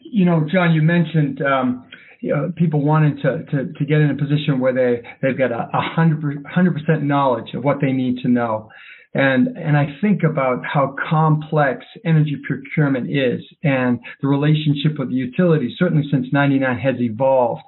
You 0.00 0.24
know, 0.24 0.46
John, 0.50 0.72
you 0.72 0.82
mentioned 0.82 1.42
um, 1.42 1.88
you 2.20 2.34
know, 2.34 2.52
people 2.56 2.82
wanting 2.82 3.16
to, 3.16 3.44
to, 3.44 3.72
to 3.72 3.84
get 3.84 4.00
in 4.00 4.10
a 4.10 4.16
position 4.16 4.58
where 4.58 4.72
they 4.72 5.06
they've 5.22 5.38
got 5.38 5.52
a 5.52 5.68
hundred 5.72 6.74
percent 6.74 7.02
knowledge 7.02 7.54
of 7.54 7.64
what 7.64 7.78
they 7.80 7.92
need 7.92 8.18
to 8.22 8.28
know. 8.28 8.68
And 9.14 9.56
and 9.56 9.76
I 9.76 9.86
think 10.00 10.22
about 10.22 10.64
how 10.64 10.94
complex 11.08 11.84
energy 12.04 12.36
procurement 12.46 13.10
is 13.10 13.40
and 13.62 14.00
the 14.20 14.28
relationship 14.28 14.98
with 14.98 15.08
the 15.10 15.14
utilities, 15.14 15.72
certainly 15.78 16.06
since 16.10 16.26
99 16.32 16.78
has 16.78 16.96
evolved. 17.00 17.62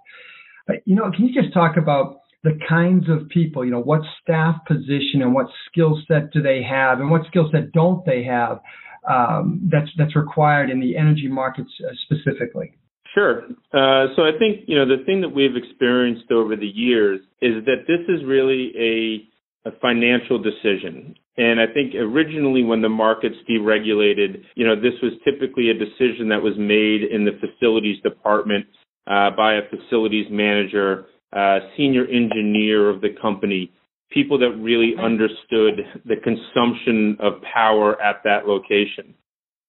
But, 0.67 0.77
you 0.85 0.95
know, 0.95 1.11
can 1.11 1.27
you 1.27 1.35
just 1.35 1.55
talk 1.55 1.77
about 1.77 2.21
the 2.43 2.59
kinds 2.69 3.05
of 3.09 3.29
people, 3.29 3.65
you 3.65 3.71
know, 3.71 3.81
what 3.81 4.01
staff 4.23 4.57
position 4.67 5.21
and 5.21 5.35
what 5.35 5.47
skill 5.67 6.01
set 6.09 6.33
do 6.33 6.41
they 6.41 6.63
have 6.63 7.01
and 7.01 7.11
what 7.11 7.27
skill 7.27 7.49
set 7.53 7.73
don't 7.73 8.05
they 8.07 8.25
have 8.25 8.61
um, 9.09 9.69
that's 9.71 9.91
that's 9.97 10.17
required 10.17 10.71
in 10.71 10.81
the 10.81 10.97
energy 10.97 11.29
markets 11.29 11.71
uh, 11.85 11.93
specifically? 12.05 12.73
Sure. 13.15 13.43
Uh, 13.73 14.15
so 14.15 14.23
I 14.23 14.33
think 14.39 14.65
you 14.67 14.77
know 14.77 14.87
the 14.87 15.05
thing 15.05 15.21
that 15.23 15.31
we've 15.31 15.57
experienced 15.57 16.31
over 16.31 16.57
the 16.57 16.67
years 16.67 17.21
is 17.43 17.65
that 17.65 17.85
this 17.87 18.01
is 18.09 18.25
really 18.25 18.73
a, 18.79 19.69
a 19.69 19.73
financial 19.81 20.39
decision. 20.39 21.15
And 21.37 21.61
I 21.61 21.67
think 21.67 21.95
originally 21.95 22.63
when 22.65 22.83
the 22.83 22.89
markets 22.89 23.37
deregulated, 23.49 24.43
you 24.55 24.67
know, 24.67 24.77
this 24.77 24.93
was 25.03 25.13
typically 25.25 25.71
a 25.71 25.75
decision 25.75 26.29
that 26.29 26.43
was 26.43 26.55
made 26.59 27.03
in 27.03 27.25
the 27.25 27.33
facilities 27.41 28.01
department 28.03 28.67
uh, 29.07 29.31
by 29.37 29.55
a 29.55 29.63
facilities 29.71 30.27
manager 30.31 31.07
uh, 31.33 31.59
senior 31.77 32.05
engineer 32.07 32.89
of 32.91 33.01
the 33.01 33.15
company, 33.21 33.73
people 34.11 34.39
that 34.39 34.51
really 34.59 34.95
understood 35.01 35.81
the 36.05 36.17
consumption 36.17 37.17
of 37.21 37.35
power 37.43 38.01
at 38.03 38.23
that 38.25 38.47
location. 38.47 39.15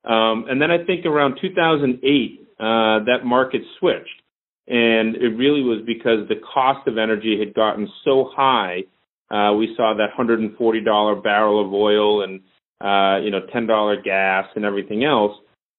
Um, 0.03 0.45
and 0.49 0.61
then 0.61 0.71
I 0.71 0.83
think 0.83 1.05
around 1.05 1.37
2008, 1.41 2.41
uh, 2.59 3.05
that 3.05 3.23
market 3.23 3.61
switched. 3.79 4.21
And 4.67 5.15
it 5.15 5.35
really 5.37 5.61
was 5.61 5.81
because 5.85 6.27
the 6.27 6.39
cost 6.53 6.87
of 6.87 6.97
energy 6.97 7.37
had 7.37 7.53
gotten 7.53 7.89
so 8.05 8.29
high. 8.33 8.83
Uh, 9.29 9.53
we 9.53 9.73
saw 9.75 9.93
that 9.97 10.09
$140 10.17 11.23
barrel 11.23 11.65
of 11.65 11.73
oil 11.73 12.23
and, 12.23 12.39
uh, 12.79 13.23
you 13.23 13.31
know, 13.31 13.41
$10 13.53 14.03
gas 14.03 14.47
and 14.55 14.65
everything 14.65 15.03
else. 15.03 15.33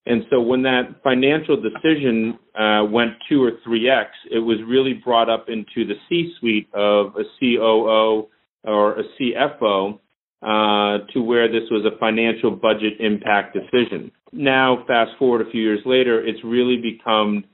And 0.05 0.25
so 0.31 0.41
when 0.41 0.63
that 0.63 1.01
financial 1.05 1.57
decision 1.61 2.39
uh, 2.59 2.85
went 2.91 3.13
two 3.29 3.43
or 3.43 3.53
three 3.63 3.89
X, 3.89 4.11
it 4.31 4.41
was 4.41 4.59
really 4.67 4.95
brought 4.95 5.31
up 5.31 5.47
into 5.49 5.87
the 5.87 5.95
C 6.09 6.35
suite 6.41 6.69
of 6.75 7.15
a 7.17 7.23
COO 7.39 8.29
or 8.65 8.99
a 8.99 9.03
CFO 9.21 9.99
uh, 10.43 11.07
to 11.13 11.23
where 11.23 11.47
this 11.47 11.71
was 11.71 11.85
a 11.85 11.97
financial 11.99 12.51
budget 12.51 12.95
impact 12.99 13.55
decision. 13.55 14.11
Now, 14.33 14.85
fast 14.89 15.13
forward 15.19 15.47
a 15.47 15.51
few 15.51 15.63
years 15.63 15.81
later, 15.87 16.25
it's 16.25 16.43
really 16.43 16.79
become 16.79 17.45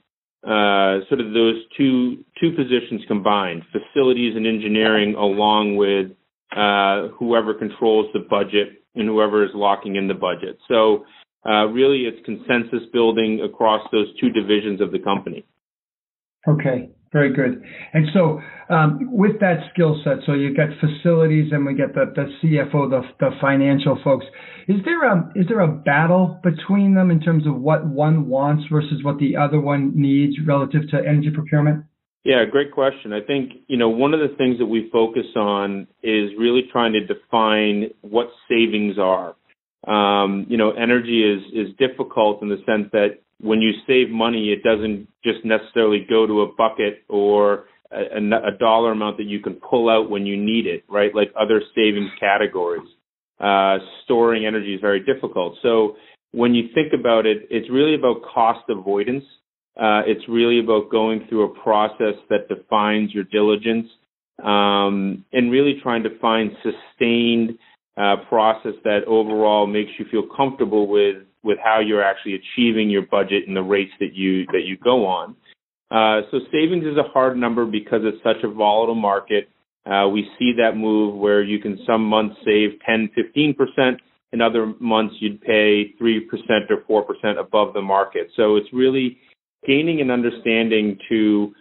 uh, 0.42 1.04
sort 1.08 1.20
of 1.20 1.34
those 1.34 1.56
two 1.76 2.24
two 2.40 2.52
positions 2.52 3.02
combined: 3.08 3.62
facilities 3.72 4.36
and 4.36 4.46
engineering, 4.46 5.14
along 5.16 5.76
with 5.76 6.12
uh, 6.56 7.08
whoever 7.18 7.52
controls 7.52 8.06
the 8.14 8.20
budget 8.20 8.84
and 8.94 9.06
whoever 9.06 9.44
is 9.44 9.50
locking 9.54 9.96
in 9.96 10.08
the 10.08 10.14
budget. 10.14 10.58
So 10.68 11.04
uh, 11.46 11.66
really 11.66 12.02
it's 12.02 12.24
consensus 12.24 12.88
building 12.92 13.40
across 13.42 13.86
those 13.92 14.06
two 14.20 14.30
divisions 14.30 14.80
of 14.80 14.92
the 14.92 14.98
company. 14.98 15.44
Okay. 16.46 16.90
Very 17.12 17.32
good. 17.32 17.62
And 17.94 18.06
so, 18.12 18.40
um, 18.68 19.08
with 19.10 19.40
that 19.40 19.60
skill 19.72 19.98
set, 20.04 20.18
so 20.26 20.34
you 20.34 20.54
get 20.54 20.68
facilities, 20.78 21.52
and 21.52 21.64
we 21.64 21.74
get 21.74 21.94
the, 21.94 22.12
the 22.14 22.26
CFO, 22.42 22.90
the, 22.90 23.00
the 23.18 23.30
financial 23.40 23.98
folks. 24.04 24.26
Is 24.68 24.76
there 24.84 25.10
a 25.10 25.32
is 25.34 25.46
there 25.48 25.60
a 25.60 25.68
battle 25.68 26.38
between 26.42 26.94
them 26.94 27.10
in 27.10 27.20
terms 27.20 27.46
of 27.46 27.54
what 27.54 27.86
one 27.86 28.28
wants 28.28 28.64
versus 28.70 29.02
what 29.02 29.18
the 29.18 29.36
other 29.36 29.58
one 29.58 29.92
needs 29.94 30.36
relative 30.46 30.82
to 30.90 30.98
energy 30.98 31.30
procurement? 31.32 31.84
Yeah, 32.24 32.44
great 32.44 32.72
question. 32.72 33.14
I 33.14 33.22
think 33.26 33.52
you 33.68 33.78
know 33.78 33.88
one 33.88 34.12
of 34.12 34.20
the 34.20 34.36
things 34.36 34.58
that 34.58 34.66
we 34.66 34.90
focus 34.92 35.26
on 35.34 35.86
is 36.02 36.30
really 36.38 36.64
trying 36.70 36.92
to 36.92 37.06
define 37.06 37.90
what 38.02 38.28
savings 38.50 38.98
are. 38.98 39.34
Um, 39.86 40.46
you 40.48 40.56
know, 40.56 40.72
energy 40.72 41.22
is 41.22 41.42
is 41.52 41.74
difficult 41.78 42.42
in 42.42 42.48
the 42.48 42.58
sense 42.66 42.88
that 42.92 43.20
when 43.40 43.60
you 43.60 43.72
save 43.86 44.10
money, 44.10 44.50
it 44.50 44.62
doesn't 44.62 45.08
just 45.24 45.44
necessarily 45.44 46.04
go 46.08 46.26
to 46.26 46.42
a 46.42 46.52
bucket 46.54 47.04
or 47.08 47.66
a, 47.92 48.18
a, 48.18 48.58
dollar 48.58 48.92
amount 48.92 49.16
that 49.18 49.26
you 49.26 49.40
can 49.40 49.54
pull 49.54 49.88
out 49.88 50.10
when 50.10 50.26
you 50.26 50.36
need 50.36 50.66
it, 50.66 50.84
right? 50.88 51.14
Like 51.14 51.32
other 51.40 51.62
savings 51.74 52.10
categories. 52.18 52.88
Uh, 53.40 53.78
storing 54.04 54.44
energy 54.44 54.74
is 54.74 54.80
very 54.80 55.00
difficult. 55.00 55.56
So 55.62 55.96
when 56.32 56.54
you 56.54 56.68
think 56.74 56.92
about 56.92 57.24
it, 57.24 57.46
it's 57.50 57.70
really 57.70 57.94
about 57.94 58.22
cost 58.22 58.68
avoidance. 58.68 59.24
Uh, 59.76 60.02
it's 60.06 60.28
really 60.28 60.58
about 60.58 60.90
going 60.90 61.24
through 61.28 61.44
a 61.44 61.62
process 61.62 62.14
that 62.30 62.48
defines 62.48 63.14
your 63.14 63.24
diligence 63.24 63.86
um, 64.42 65.24
and 65.32 65.52
really 65.52 65.78
trying 65.82 66.02
to 66.02 66.18
find 66.18 66.50
sustained 66.62 67.58
uh, 67.98 68.16
process 68.28 68.74
that 68.84 69.00
overall 69.06 69.66
makes 69.66 69.90
you 69.98 70.06
feel 70.10 70.24
comfortable 70.36 70.86
with 70.86 71.16
with 71.42 71.58
how 71.62 71.80
you're 71.80 72.02
actually 72.02 72.34
achieving 72.34 72.90
your 72.90 73.02
budget 73.02 73.46
and 73.46 73.56
the 73.56 73.62
rates 73.62 73.92
that 74.00 74.14
you 74.14 74.46
that 74.46 74.62
you 74.64 74.76
go 74.76 75.06
on. 75.06 75.34
Uh, 75.90 76.22
so 76.30 76.38
savings 76.52 76.84
is 76.84 76.96
a 76.96 77.08
hard 77.12 77.36
number 77.36 77.64
because 77.64 78.00
it's 78.04 78.22
such 78.22 78.42
a 78.44 78.48
volatile 78.48 78.94
market. 78.94 79.48
Uh, 79.86 80.06
we 80.08 80.28
see 80.38 80.52
that 80.58 80.76
move 80.76 81.14
where 81.14 81.42
you 81.42 81.58
can 81.58 81.78
some 81.86 82.04
months 82.04 82.36
save 82.44 82.78
10, 82.86 83.10
15 83.14 83.54
percent. 83.54 84.00
and 84.32 84.42
other 84.42 84.74
months, 84.78 85.14
you'd 85.20 85.40
pay 85.40 85.94
3% 86.00 86.20
or 86.88 87.04
4% 87.04 87.40
above 87.40 87.72
the 87.72 87.80
market. 87.80 88.28
So 88.36 88.56
it's 88.56 88.70
really 88.72 89.16
gaining 89.66 90.02
an 90.02 90.10
understanding 90.10 90.98
to 91.08 91.54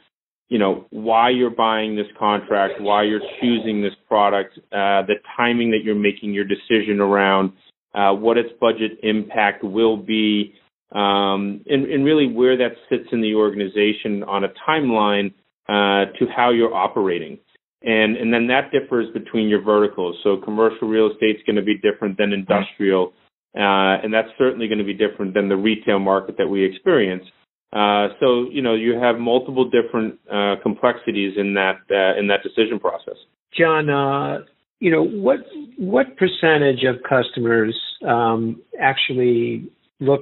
you 0.50 0.58
know, 0.58 0.86
why 0.92 1.30
you're 1.30 1.50
buying 1.50 1.96
this 1.96 2.08
contract, 2.18 2.80
why 2.80 3.04
you're 3.04 3.22
choosing 3.42 3.82
this 3.82 3.94
product, 4.08 4.58
uh, 4.72 5.04
the 5.04 5.16
timing 5.36 5.72
that 5.72 5.80
you're 5.84 5.96
making 5.96 6.34
your 6.34 6.46
decision 6.46 7.00
around, 7.00 7.52
uh, 7.94 8.14
what 8.14 8.38
its 8.38 8.50
budget 8.60 8.92
impact 9.04 9.64
will 9.64 9.98
be, 9.98 10.54
um, 10.94 11.62
and, 11.68 11.86
and, 11.86 12.06
really 12.06 12.28
where 12.28 12.56
that 12.56 12.72
sits 12.90 13.10
in 13.12 13.22
the 13.22 13.36
organization 13.36 14.24
on 14.24 14.46
a 14.46 14.48
timeline 14.68 15.34
uh, 15.68 16.10
to 16.18 16.26
how 16.34 16.52
you're 16.52 16.74
operating. 16.74 17.38
And, 17.82 18.16
and 18.16 18.34
then 18.34 18.48
that 18.48 18.72
differs 18.72 19.12
between 19.14 19.50
your 19.50 19.62
verticals. 19.62 20.16
So 20.24 20.38
commercial 20.38 20.88
real 20.88 21.12
estate 21.12 21.38
is 21.38 21.42
going 21.46 21.58
to 21.58 21.62
be 21.62 21.78
different 21.78 22.18
than 22.18 22.32
industrial, 22.32 23.14
uh, 23.54 24.00
and 24.02 24.14
that's 24.14 24.30
certainly 24.38 24.68
going 24.68 24.80
to 24.80 24.86
be 24.86 24.94
different 24.94 25.34
than 25.34 25.50
the 25.50 25.58
retail 25.58 26.00
market 26.00 26.38
that 26.38 26.48
we 26.48 26.64
experience. 26.64 27.26
Uh, 27.74 28.08
so 28.20 28.46
you 28.50 28.62
know 28.62 28.76
you 28.76 28.98
have 28.98 29.18
multiple 29.20 29.70
different 29.70 30.18
uh, 30.32 30.56
complexities 30.64 31.34
in 31.38 31.54
that 31.54 31.80
uh, 31.92 32.18
in 32.18 32.28
that 32.28 32.42
decision 32.42 32.80
process. 32.80 33.16
John, 33.58 33.90
uh, 33.90 34.46
you 34.80 34.90
know 34.90 35.04
what 35.04 35.40
what 35.78 36.16
percentage 36.16 36.84
of 36.86 36.96
customers 37.08 37.78
um, 38.08 38.62
actually 38.80 39.70
look 40.00 40.22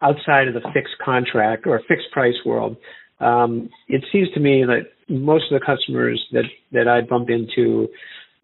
outside 0.00 0.48
of 0.48 0.54
the 0.54 0.62
fixed 0.74 0.94
contract 1.04 1.66
or 1.66 1.80
fixed 1.86 2.10
price 2.10 2.34
world? 2.44 2.76
Um, 3.20 3.70
it 3.86 4.04
seems 4.10 4.28
to 4.34 4.40
me 4.40 4.64
that 4.64 4.90
most 5.08 5.52
of 5.52 5.60
the 5.60 5.64
customers 5.64 6.20
that 6.32 6.44
that 6.72 6.88
I 6.88 7.02
bump 7.02 7.30
into 7.30 7.88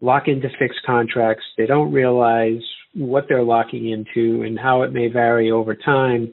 lock 0.01 0.27
into 0.27 0.47
fixed 0.57 0.79
contracts. 0.85 1.43
They 1.57 1.65
don't 1.65 1.91
realize 1.91 2.61
what 2.93 3.25
they're 3.27 3.43
locking 3.43 3.89
into 3.89 4.43
and 4.43 4.57
how 4.57 4.83
it 4.83 4.93
may 4.93 5.07
vary 5.09 5.51
over 5.51 5.75
time 5.75 6.31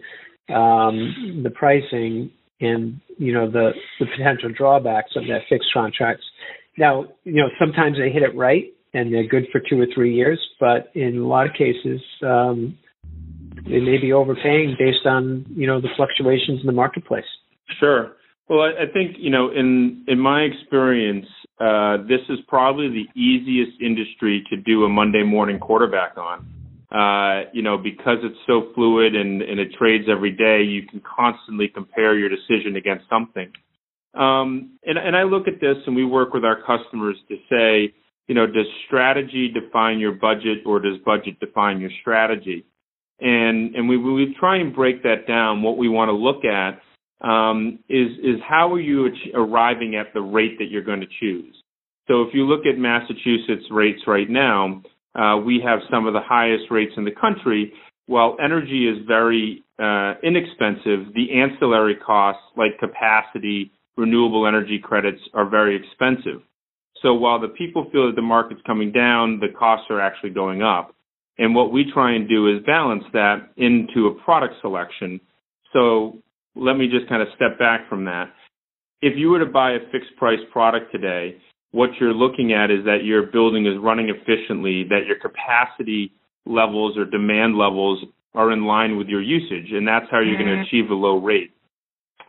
um, 0.54 1.42
the 1.42 1.50
pricing 1.50 2.30
and 2.60 3.00
you 3.18 3.32
know 3.32 3.50
the 3.50 3.72
the 4.00 4.06
potential 4.06 4.50
drawbacks 4.56 5.12
of 5.16 5.24
that 5.24 5.40
fixed 5.48 5.68
contracts. 5.72 6.24
Now, 6.78 7.06
you 7.24 7.40
know, 7.40 7.48
sometimes 7.58 7.96
they 7.98 8.10
hit 8.10 8.22
it 8.22 8.36
right 8.36 8.72
and 8.92 9.12
they're 9.12 9.26
good 9.26 9.46
for 9.50 9.60
two 9.60 9.80
or 9.80 9.86
three 9.94 10.14
years, 10.14 10.40
but 10.60 10.90
in 10.94 11.18
a 11.18 11.26
lot 11.26 11.46
of 11.46 11.52
cases, 11.52 12.00
um, 12.22 12.78
they 13.64 13.80
may 13.80 13.98
be 13.98 14.12
overpaying 14.12 14.76
based 14.78 15.06
on 15.06 15.46
you 15.54 15.66
know 15.66 15.80
the 15.80 15.88
fluctuations 15.96 16.60
in 16.60 16.66
the 16.66 16.72
marketplace. 16.72 17.24
Sure. 17.80 18.12
Well, 18.48 18.60
I, 18.60 18.84
I 18.84 18.92
think 18.92 19.16
you 19.18 19.30
know, 19.30 19.50
in 19.50 20.04
in 20.06 20.18
my 20.18 20.42
experience, 20.42 21.26
uh, 21.60 21.98
this 22.08 22.20
is 22.28 22.38
probably 22.46 22.88
the 22.88 23.20
easiest 23.20 23.80
industry 23.80 24.44
to 24.50 24.56
do 24.56 24.84
a 24.84 24.88
Monday 24.88 25.24
morning 25.24 25.58
quarterback 25.58 26.16
on 26.16 26.46
uh, 26.96 27.50
you 27.52 27.62
know, 27.62 27.76
because 27.76 28.18
it's 28.22 28.38
so 28.46 28.72
fluid 28.74 29.14
and, 29.14 29.42
and 29.42 29.60
it 29.60 29.68
trades 29.78 30.04
every 30.08 30.30
day, 30.30 30.62
you 30.62 30.86
can 30.86 31.02
constantly 31.02 31.68
compare 31.68 32.18
your 32.18 32.30
decision 32.30 32.76
against 32.76 33.04
something. 33.10 33.52
Um, 34.14 34.78
and, 34.82 34.96
and 34.96 35.14
I 35.14 35.24
look 35.24 35.46
at 35.46 35.60
this 35.60 35.76
and 35.86 35.94
we 35.94 36.06
work 36.06 36.32
with 36.32 36.42
our 36.42 36.56
customers 36.56 37.16
to 37.28 37.36
say, 37.50 37.94
you 38.28 38.34
know, 38.34 38.46
does 38.46 38.64
strategy 38.86 39.52
define 39.52 39.98
your 39.98 40.12
budget 40.12 40.58
or 40.64 40.80
does 40.80 40.96
budget 41.04 41.38
define 41.38 41.80
your 41.80 41.90
strategy? 42.00 42.64
And, 43.20 43.74
and 43.74 43.88
we, 43.90 43.98
we 43.98 44.34
try 44.40 44.56
and 44.56 44.74
break 44.74 45.02
that 45.02 45.26
down. 45.28 45.62
What 45.62 45.76
we 45.76 45.90
want 45.90 46.08
to 46.08 46.12
look 46.12 46.44
at 46.46 46.80
um, 47.20 47.78
is, 47.90 48.08
is 48.22 48.40
how 48.48 48.72
are 48.72 48.80
you 48.80 49.08
arriving 49.34 49.96
at 49.96 50.14
the 50.14 50.22
rate 50.22 50.58
that 50.60 50.70
you're 50.70 50.82
going 50.82 51.00
to 51.00 51.06
choose? 51.20 51.54
So 52.08 52.22
if 52.22 52.32
you 52.32 52.46
look 52.46 52.64
at 52.64 52.78
Massachusetts 52.78 53.66
rates 53.70 54.00
right 54.06 54.30
now, 54.30 54.82
uh, 55.16 55.38
we 55.38 55.60
have 55.64 55.80
some 55.90 56.06
of 56.06 56.12
the 56.12 56.20
highest 56.20 56.64
rates 56.70 56.92
in 56.96 57.04
the 57.04 57.10
country. 57.10 57.72
While 58.06 58.36
energy 58.42 58.86
is 58.86 59.04
very 59.06 59.64
uh, 59.78 60.14
inexpensive, 60.22 61.12
the 61.14 61.40
ancillary 61.40 61.96
costs 61.96 62.42
like 62.56 62.78
capacity, 62.78 63.72
renewable 63.96 64.46
energy 64.46 64.78
credits 64.82 65.20
are 65.34 65.48
very 65.48 65.76
expensive. 65.76 66.42
So 67.02 67.14
while 67.14 67.40
the 67.40 67.48
people 67.48 67.88
feel 67.92 68.06
that 68.06 68.16
the 68.16 68.22
market's 68.22 68.60
coming 68.66 68.92
down, 68.92 69.40
the 69.40 69.48
costs 69.58 69.86
are 69.90 70.00
actually 70.00 70.30
going 70.30 70.62
up. 70.62 70.94
And 71.38 71.54
what 71.54 71.72
we 71.72 71.90
try 71.92 72.14
and 72.14 72.28
do 72.28 72.48
is 72.54 72.64
balance 72.64 73.04
that 73.12 73.50
into 73.56 74.06
a 74.06 74.14
product 74.24 74.54
selection. 74.60 75.20
So 75.72 76.18
let 76.54 76.76
me 76.76 76.88
just 76.88 77.08
kind 77.08 77.20
of 77.20 77.28
step 77.36 77.58
back 77.58 77.88
from 77.88 78.04
that. 78.06 78.32
If 79.02 79.18
you 79.18 79.28
were 79.28 79.40
to 79.40 79.46
buy 79.46 79.72
a 79.72 79.80
fixed 79.92 80.16
price 80.16 80.38
product 80.50 80.90
today, 80.90 81.36
what 81.76 81.90
you're 82.00 82.14
looking 82.14 82.54
at 82.54 82.70
is 82.70 82.84
that 82.86 83.04
your 83.04 83.24
building 83.24 83.66
is 83.66 83.74
running 83.78 84.08
efficiently, 84.08 84.82
that 84.88 85.04
your 85.06 85.18
capacity 85.20 86.10
levels 86.46 86.96
or 86.96 87.04
demand 87.04 87.58
levels 87.58 88.02
are 88.34 88.50
in 88.50 88.64
line 88.64 88.96
with 88.96 89.08
your 89.08 89.20
usage, 89.20 89.70
and 89.72 89.86
that's 89.86 90.06
how 90.10 90.20
you're 90.20 90.36
mm-hmm. 90.36 90.48
going 90.48 90.56
to 90.56 90.62
achieve 90.62 90.90
a 90.90 90.94
low 90.94 91.18
rate. 91.18 91.50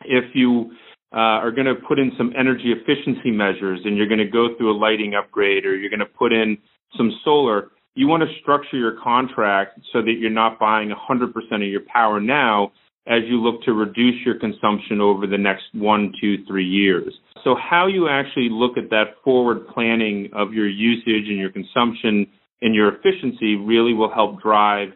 If 0.03 0.35
you 0.35 0.71
uh, 1.13 1.39
are 1.39 1.51
going 1.51 1.67
to 1.67 1.75
put 1.75 1.97
in 1.97 2.11
some 2.17 2.33
energy 2.37 2.73
efficiency 2.75 3.31
measures 3.31 3.79
and 3.85 3.95
you're 3.95 4.09
going 4.09 4.19
to 4.19 4.29
go 4.29 4.49
through 4.57 4.75
a 4.75 4.77
lighting 4.77 5.13
upgrade 5.15 5.65
or 5.65 5.77
you're 5.77 5.89
going 5.89 6.01
to 6.01 6.05
put 6.05 6.33
in 6.33 6.57
some 6.97 7.09
solar, 7.23 7.69
you 7.95 8.07
want 8.07 8.23
to 8.23 8.29
structure 8.41 8.75
your 8.75 8.99
contract 9.01 9.79
so 9.93 10.01
that 10.01 10.15
you're 10.19 10.29
not 10.29 10.59
buying 10.59 10.91
100% 10.91 11.31
of 11.53 11.61
your 11.61 11.83
power 11.87 12.19
now 12.19 12.73
as 13.07 13.21
you 13.27 13.41
look 13.41 13.63
to 13.63 13.73
reduce 13.73 14.25
your 14.25 14.37
consumption 14.37 14.99
over 14.99 15.25
the 15.25 15.37
next 15.37 15.63
one, 15.73 16.13
two, 16.19 16.43
three 16.45 16.67
years. 16.67 17.13
So 17.43 17.55
how 17.55 17.87
you 17.87 18.09
actually 18.09 18.49
look 18.51 18.77
at 18.77 18.89
that 18.89 19.15
forward 19.23 19.67
planning 19.73 20.29
of 20.33 20.53
your 20.53 20.67
usage 20.67 21.29
and 21.29 21.37
your 21.37 21.51
consumption 21.51 22.27
and 22.61 22.75
your 22.75 22.93
efficiency 22.95 23.55
really 23.55 23.93
will 23.93 24.11
help 24.13 24.41
drive 24.41 24.89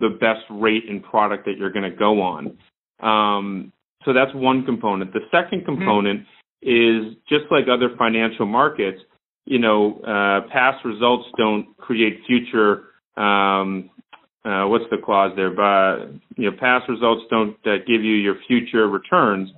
the 0.00 0.08
best 0.08 0.44
rate 0.50 0.84
and 0.88 1.02
product 1.02 1.44
that 1.44 1.58
you're 1.58 1.72
going 1.72 1.90
to 1.90 1.96
go 1.96 2.22
on. 2.22 2.56
Um, 3.00 3.72
so 4.04 4.12
that's 4.12 4.34
one 4.34 4.64
component. 4.64 5.12
The 5.12 5.20
second 5.30 5.60
mm-hmm. 5.60 5.76
component 5.76 6.20
mm-hmm. 6.20 7.08
is 7.10 7.16
just 7.28 7.44
like 7.50 7.64
other 7.70 7.90
financial 7.98 8.46
markets, 8.46 9.00
you 9.44 9.58
know, 9.58 10.00
uh, 10.00 10.48
past 10.52 10.84
results 10.84 11.28
don't 11.36 11.76
create 11.76 12.20
future 12.26 12.84
um, 13.16 13.90
uh, 14.44 14.66
what's 14.66 14.84
the 14.90 14.98
clause 15.04 15.32
there? 15.36 15.50
But 15.50 16.12
you 16.36 16.50
know, 16.50 16.56
past 16.58 16.88
results 16.88 17.22
don't 17.30 17.56
uh, 17.66 17.78
give 17.86 18.02
you 18.02 18.14
your 18.14 18.36
future 18.46 18.88
returns. 18.88 19.50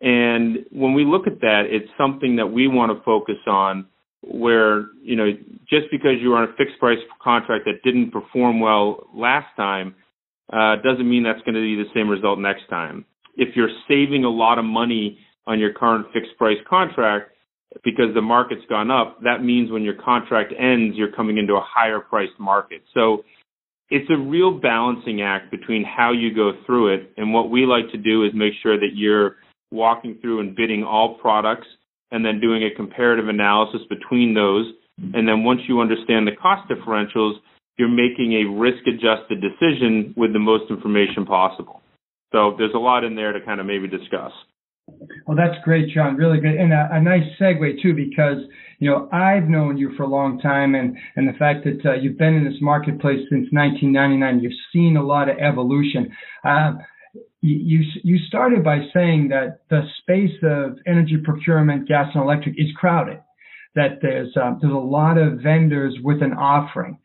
And 0.00 0.66
when 0.72 0.94
we 0.94 1.04
look 1.04 1.26
at 1.26 1.40
that, 1.40 1.62
it's 1.70 1.88
something 1.96 2.36
that 2.36 2.46
we 2.46 2.66
want 2.66 2.96
to 2.96 3.04
focus 3.04 3.38
on. 3.46 3.86
Where 4.24 4.86
you 5.02 5.16
know, 5.16 5.32
just 5.68 5.86
because 5.90 6.14
you 6.20 6.32
are 6.34 6.42
on 6.42 6.48
a 6.48 6.52
fixed 6.56 6.78
price 6.78 6.98
contract 7.20 7.64
that 7.64 7.82
didn't 7.82 8.12
perform 8.12 8.60
well 8.60 9.08
last 9.12 9.48
time, 9.56 9.96
uh, 10.52 10.76
doesn't 10.76 11.08
mean 11.08 11.24
that's 11.24 11.40
going 11.40 11.54
to 11.54 11.60
be 11.60 11.74
the 11.74 11.90
same 11.92 12.08
result 12.08 12.38
next 12.38 12.68
time. 12.70 13.04
If 13.36 13.56
you're 13.56 13.70
saving 13.88 14.24
a 14.24 14.30
lot 14.30 14.58
of 14.58 14.64
money 14.64 15.18
on 15.46 15.58
your 15.58 15.72
current 15.72 16.06
fixed 16.12 16.36
price 16.38 16.58
contract 16.68 17.32
because 17.82 18.14
the 18.14 18.22
market's 18.22 18.62
gone 18.68 18.90
up, 18.90 19.20
that 19.22 19.42
means 19.42 19.70
when 19.70 19.82
your 19.82 19.94
contract 19.94 20.52
ends, 20.56 20.96
you're 20.96 21.10
coming 21.10 21.38
into 21.38 21.54
a 21.54 21.62
higher 21.64 21.98
priced 21.98 22.38
market. 22.38 22.82
So 22.94 23.24
it's 23.92 24.08
a 24.08 24.16
real 24.16 24.58
balancing 24.58 25.20
act 25.20 25.50
between 25.50 25.84
how 25.84 26.12
you 26.12 26.34
go 26.34 26.52
through 26.64 26.94
it. 26.94 27.12
And 27.18 27.34
what 27.34 27.50
we 27.50 27.66
like 27.66 27.92
to 27.92 27.98
do 27.98 28.24
is 28.24 28.30
make 28.34 28.54
sure 28.62 28.80
that 28.80 28.94
you're 28.94 29.36
walking 29.70 30.18
through 30.22 30.40
and 30.40 30.56
bidding 30.56 30.82
all 30.82 31.18
products 31.20 31.66
and 32.10 32.24
then 32.24 32.40
doing 32.40 32.64
a 32.64 32.74
comparative 32.74 33.28
analysis 33.28 33.82
between 33.90 34.32
those. 34.32 34.64
And 35.12 35.28
then 35.28 35.44
once 35.44 35.60
you 35.68 35.80
understand 35.80 36.26
the 36.26 36.32
cost 36.40 36.70
differentials, 36.70 37.34
you're 37.78 37.88
making 37.88 38.32
a 38.32 38.50
risk 38.50 38.86
adjusted 38.86 39.42
decision 39.42 40.14
with 40.16 40.32
the 40.32 40.38
most 40.38 40.70
information 40.70 41.26
possible. 41.26 41.82
So 42.32 42.54
there's 42.56 42.74
a 42.74 42.78
lot 42.78 43.04
in 43.04 43.14
there 43.14 43.32
to 43.32 43.40
kind 43.44 43.60
of 43.60 43.66
maybe 43.66 43.88
discuss. 43.88 44.32
Well, 44.88 45.36
that's 45.36 45.62
great, 45.64 45.88
John. 45.94 46.16
Really 46.16 46.40
good, 46.40 46.56
and 46.56 46.72
a, 46.72 46.88
a, 46.92 47.00
nice 47.00 47.22
segue 47.40 47.80
too, 47.80 47.94
because 47.94 48.38
you 48.80 48.90
know 48.90 49.08
I've 49.12 49.44
known 49.44 49.78
you 49.78 49.94
for 49.96 50.02
a 50.02 50.08
long 50.08 50.40
time, 50.40 50.74
and 50.74 50.96
and 51.14 51.28
the 51.28 51.38
fact 51.38 51.64
that 51.64 51.86
uh, 51.88 51.94
you've 51.94 52.18
been 52.18 52.34
in 52.34 52.44
this 52.44 52.60
marketplace 52.60 53.20
since 53.30 53.46
1999, 53.52 54.40
you've 54.40 54.52
seen 54.72 54.96
a 54.96 55.02
lot 55.02 55.28
of 55.28 55.38
evolution. 55.38 56.10
Uh, 56.44 56.72
you 57.40 57.84
you 58.02 58.18
started 58.26 58.64
by 58.64 58.78
saying 58.92 59.28
that 59.28 59.60
the 59.70 59.82
space 60.00 60.36
of 60.42 60.78
energy 60.86 61.18
procurement, 61.22 61.86
gas 61.86 62.08
and 62.14 62.24
electric, 62.24 62.54
is 62.58 62.68
crowded. 62.76 63.20
That 63.74 63.98
there's 64.02 64.36
uh, 64.36 64.54
there's 64.60 64.72
a 64.72 64.76
lot 64.76 65.16
of 65.16 65.40
vendors 65.42 65.96
with 66.02 66.22
an 66.22 66.32
offering. 66.32 66.98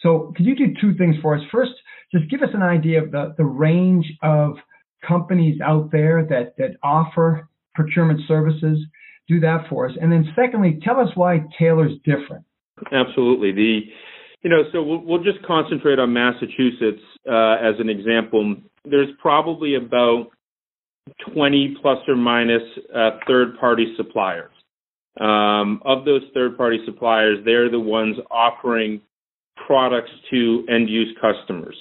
So, 0.00 0.32
could 0.36 0.46
you 0.46 0.54
do 0.54 0.74
two 0.80 0.94
things 0.94 1.16
for 1.20 1.36
us? 1.36 1.42
First, 1.50 1.72
just 2.12 2.30
give 2.30 2.42
us 2.42 2.50
an 2.54 2.62
idea 2.62 3.02
of 3.02 3.10
the 3.10 3.34
the 3.36 3.44
range 3.44 4.06
of 4.22 4.56
companies 5.06 5.60
out 5.60 5.90
there 5.92 6.24
that, 6.28 6.56
that 6.58 6.76
offer 6.82 7.48
procurement 7.74 8.20
services. 8.26 8.78
Do 9.28 9.40
that 9.40 9.66
for 9.68 9.88
us. 9.88 9.92
And 10.00 10.12
then 10.12 10.32
secondly, 10.36 10.78
tell 10.82 11.00
us 11.00 11.08
why 11.14 11.40
Taylor's 11.58 11.92
different. 12.04 12.44
Absolutely. 12.92 13.52
The 13.52 13.80
you 14.42 14.50
know, 14.50 14.62
so 14.72 14.80
we'll, 14.80 15.00
we'll 15.00 15.24
just 15.24 15.44
concentrate 15.44 15.98
on 15.98 16.12
Massachusetts 16.12 17.02
uh, 17.28 17.56
as 17.56 17.74
an 17.80 17.88
example. 17.88 18.54
There's 18.84 19.08
probably 19.20 19.74
about 19.74 20.28
20 21.34 21.76
plus 21.82 21.98
or 22.06 22.14
minus 22.14 22.62
uh, 22.94 23.18
third-party 23.26 23.94
suppliers. 23.96 24.52
Um, 25.20 25.82
of 25.84 26.04
those 26.04 26.22
third-party 26.34 26.80
suppliers, 26.84 27.38
they're 27.44 27.70
the 27.70 27.80
ones 27.80 28.16
offering 28.30 29.00
products 29.66 30.10
to 30.30 30.64
end-use 30.68 31.16
customers. 31.20 31.76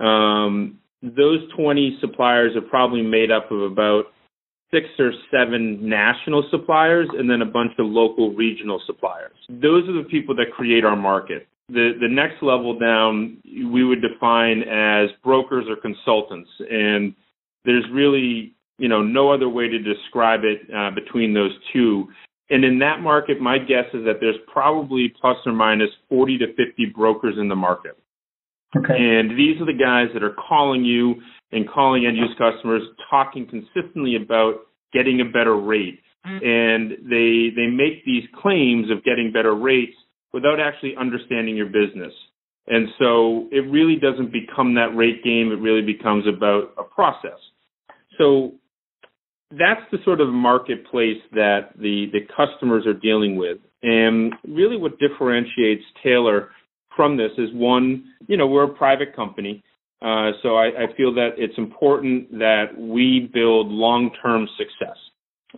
Um, 0.00 0.78
those 1.02 1.40
20 1.56 1.98
suppliers 2.00 2.56
are 2.56 2.68
probably 2.68 3.02
made 3.02 3.30
up 3.30 3.50
of 3.50 3.62
about 3.62 4.06
six 4.70 4.86
or 4.98 5.12
seven 5.30 5.88
national 5.88 6.44
suppliers 6.50 7.08
and 7.16 7.30
then 7.30 7.42
a 7.42 7.46
bunch 7.46 7.72
of 7.78 7.86
local 7.86 8.32
regional 8.34 8.80
suppliers. 8.86 9.36
Those 9.48 9.88
are 9.88 10.02
the 10.02 10.08
people 10.10 10.34
that 10.36 10.52
create 10.54 10.84
our 10.84 10.96
market. 10.96 11.48
The 11.68 11.92
the 12.00 12.08
next 12.08 12.42
level 12.42 12.78
down 12.78 13.38
we 13.44 13.84
would 13.84 14.00
define 14.02 14.62
as 14.62 15.10
brokers 15.22 15.66
or 15.68 15.76
consultants 15.76 16.50
and 16.70 17.14
there's 17.64 17.84
really 17.92 18.54
you 18.78 18.88
know 18.88 19.02
no 19.02 19.30
other 19.30 19.48
way 19.48 19.68
to 19.68 19.78
describe 19.78 20.40
it 20.44 20.60
uh, 20.74 20.90
between 20.94 21.34
those 21.34 21.52
two. 21.72 22.08
And 22.50 22.64
in 22.64 22.78
that 22.78 23.00
market, 23.00 23.40
my 23.40 23.58
guess 23.58 23.84
is 23.92 24.06
that 24.06 24.20
there's 24.20 24.38
probably 24.50 25.12
plus 25.20 25.36
or 25.44 25.52
minus 25.52 25.90
40 26.08 26.38
to 26.38 26.46
50 26.54 26.86
brokers 26.96 27.34
in 27.38 27.48
the 27.48 27.56
market. 27.56 27.98
Okay. 28.76 28.94
And 28.94 29.30
these 29.30 29.60
are 29.60 29.66
the 29.66 29.78
guys 29.78 30.08
that 30.12 30.22
are 30.22 30.34
calling 30.48 30.84
you 30.84 31.14
and 31.52 31.68
calling 31.68 32.06
end 32.06 32.16
use 32.16 32.34
customers, 32.36 32.82
talking 33.08 33.46
consistently 33.48 34.16
about 34.16 34.66
getting 34.92 35.20
a 35.20 35.24
better 35.24 35.56
rate. 35.56 36.00
Mm-hmm. 36.26 36.44
And 36.44 36.90
they 37.08 37.54
they 37.54 37.66
make 37.68 38.04
these 38.04 38.24
claims 38.42 38.90
of 38.90 39.04
getting 39.04 39.32
better 39.32 39.54
rates 39.54 39.96
without 40.32 40.60
actually 40.60 40.94
understanding 40.98 41.56
your 41.56 41.66
business. 41.66 42.12
And 42.66 42.88
so 42.98 43.48
it 43.50 43.70
really 43.70 43.96
doesn't 43.96 44.30
become 44.30 44.74
that 44.74 44.94
rate 44.94 45.24
game. 45.24 45.50
It 45.50 45.60
really 45.60 45.80
becomes 45.80 46.26
about 46.26 46.74
a 46.76 46.82
process. 46.82 47.38
So 48.18 48.52
that's 49.50 49.80
the 49.90 49.98
sort 50.04 50.20
of 50.20 50.28
marketplace 50.28 51.22
that 51.32 51.70
the, 51.78 52.06
the 52.12 52.20
customers 52.36 52.86
are 52.86 52.92
dealing 52.92 53.36
with. 53.36 53.56
And 53.82 54.34
really 54.46 54.76
what 54.76 54.98
differentiates 54.98 55.84
Taylor 56.02 56.50
from 56.98 57.16
this 57.16 57.30
is 57.38 57.48
one, 57.54 58.12
you 58.26 58.36
know, 58.36 58.48
we're 58.48 58.64
a 58.64 58.74
private 58.74 59.14
company. 59.14 59.62
Uh, 60.02 60.32
so 60.42 60.56
I, 60.56 60.66
I, 60.66 60.96
feel 60.96 61.14
that 61.14 61.30
it's 61.38 61.56
important 61.58 62.30
that 62.32 62.66
we 62.76 63.30
build 63.32 63.68
long-term 63.68 64.48
success. 64.56 64.96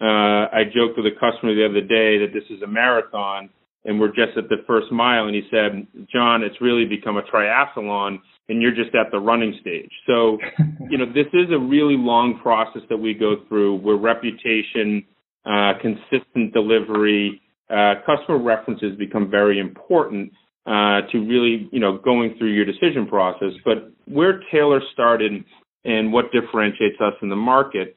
Uh, 0.00 0.48
I 0.52 0.64
joked 0.64 0.98
with 0.98 1.06
a 1.06 1.16
customer 1.18 1.54
the 1.54 1.64
other 1.64 1.80
day 1.80 2.18
that 2.18 2.32
this 2.32 2.44
is 2.50 2.62
a 2.62 2.66
marathon 2.66 3.48
and 3.86 3.98
we're 3.98 4.08
just 4.08 4.36
at 4.36 4.48
the 4.50 4.58
first 4.66 4.92
mile. 4.92 5.26
And 5.26 5.34
he 5.34 5.42
said, 5.50 5.86
John, 6.12 6.42
it's 6.42 6.60
really 6.60 6.84
become 6.84 7.16
a 7.16 7.22
triathlon 7.22 8.18
and 8.48 8.60
you're 8.60 8.74
just 8.74 8.94
at 8.94 9.10
the 9.10 9.18
running 9.18 9.56
stage. 9.60 9.90
So, 10.06 10.38
you 10.90 10.98
know, 10.98 11.06
this 11.06 11.28
is 11.32 11.50
a 11.52 11.58
really 11.58 11.96
long 11.96 12.38
process 12.42 12.82
that 12.90 12.98
we 12.98 13.14
go 13.14 13.36
through 13.48 13.78
where 13.78 13.96
reputation, 13.96 15.04
uh, 15.46 15.72
consistent 15.80 16.52
delivery, 16.52 17.40
uh, 17.70 17.94
customer 18.04 18.38
references 18.38 18.96
become 18.98 19.30
very 19.30 19.58
important 19.58 20.32
uh, 20.66 21.02
to 21.10 21.18
really, 21.18 21.68
you 21.72 21.80
know, 21.80 21.98
going 21.98 22.36
through 22.38 22.52
your 22.52 22.64
decision 22.64 23.06
process. 23.06 23.52
But 23.64 23.92
where 24.06 24.40
Taylor 24.52 24.80
started 24.92 25.44
and 25.84 26.12
what 26.12 26.26
differentiates 26.32 27.00
us 27.00 27.14
in 27.22 27.28
the 27.28 27.36
market 27.36 27.96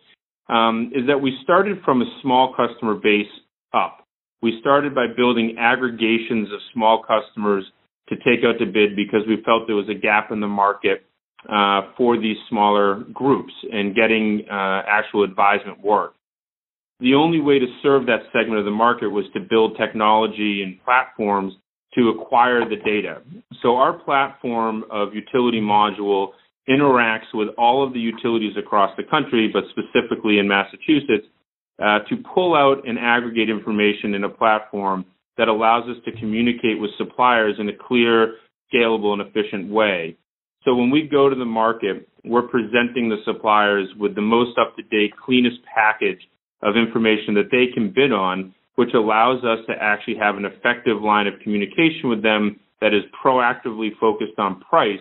um, 0.49 0.91
is 0.95 1.07
that 1.07 1.21
we 1.21 1.37
started 1.43 1.77
from 1.83 2.01
a 2.01 2.05
small 2.21 2.53
customer 2.55 2.95
base 2.95 3.27
up. 3.73 4.05
We 4.41 4.57
started 4.59 4.93
by 4.93 5.07
building 5.15 5.55
aggregations 5.57 6.51
of 6.51 6.59
small 6.73 7.03
customers 7.03 7.65
to 8.09 8.15
take 8.17 8.43
out 8.45 8.59
to 8.59 8.65
bid 8.65 8.95
because 8.95 9.21
we 9.27 9.41
felt 9.43 9.67
there 9.67 9.75
was 9.75 9.89
a 9.89 9.93
gap 9.93 10.31
in 10.31 10.39
the 10.39 10.47
market 10.47 11.05
uh, 11.49 11.81
for 11.97 12.17
these 12.17 12.37
smaller 12.49 13.03
groups 13.13 13.53
and 13.71 13.95
getting 13.95 14.45
uh, 14.49 14.81
actual 14.87 15.23
advisement 15.23 15.81
work. 15.81 16.13
The 16.99 17.15
only 17.15 17.41
way 17.41 17.59
to 17.59 17.65
serve 17.81 18.05
that 18.05 18.23
segment 18.31 18.59
of 18.59 18.65
the 18.65 18.71
market 18.71 19.09
was 19.09 19.25
to 19.33 19.39
build 19.39 19.77
technology 19.77 20.63
and 20.63 20.81
platforms 20.83 21.53
to 21.95 22.09
acquire 22.09 22.67
the 22.67 22.77
data. 22.77 23.21
So 23.61 23.75
our 23.75 23.93
platform 23.93 24.83
of 24.89 25.13
utility 25.13 25.61
module 25.61 26.29
interacts 26.69 27.33
with 27.33 27.49
all 27.57 27.85
of 27.85 27.93
the 27.93 27.99
utilities 27.99 28.55
across 28.57 28.95
the 28.97 29.03
country, 29.03 29.49
but 29.51 29.63
specifically 29.69 30.39
in 30.39 30.47
Massachusetts, 30.47 31.27
uh, 31.79 31.99
to 32.09 32.17
pull 32.33 32.55
out 32.55 32.87
and 32.87 32.97
aggregate 32.97 33.49
information 33.49 34.13
in 34.13 34.23
a 34.23 34.29
platform 34.29 35.05
that 35.37 35.47
allows 35.47 35.89
us 35.89 35.97
to 36.05 36.11
communicate 36.19 36.79
with 36.79 36.91
suppliers 36.97 37.55
in 37.59 37.67
a 37.69 37.73
clear, 37.87 38.35
scalable, 38.73 39.13
and 39.13 39.21
efficient 39.21 39.69
way. 39.69 40.15
So 40.63 40.75
when 40.75 40.91
we 40.91 41.07
go 41.11 41.29
to 41.29 41.35
the 41.35 41.45
market, 41.45 42.07
we're 42.23 42.47
presenting 42.47 43.09
the 43.09 43.17
suppliers 43.25 43.89
with 43.99 44.15
the 44.15 44.21
most 44.21 44.57
up-to-date, 44.57 45.13
cleanest 45.25 45.57
package 45.75 46.21
of 46.61 46.77
information 46.77 47.33
that 47.33 47.49
they 47.51 47.73
can 47.73 47.91
bid 47.91 48.13
on 48.13 48.53
which 48.75 48.93
allows 48.93 49.43
us 49.43 49.59
to 49.67 49.73
actually 49.79 50.15
have 50.17 50.35
an 50.35 50.45
effective 50.45 51.01
line 51.01 51.27
of 51.27 51.33
communication 51.41 52.09
with 52.09 52.23
them 52.23 52.59
that 52.81 52.93
is 52.93 53.03
proactively 53.23 53.89
focused 53.99 54.37
on 54.37 54.59
price 54.61 54.99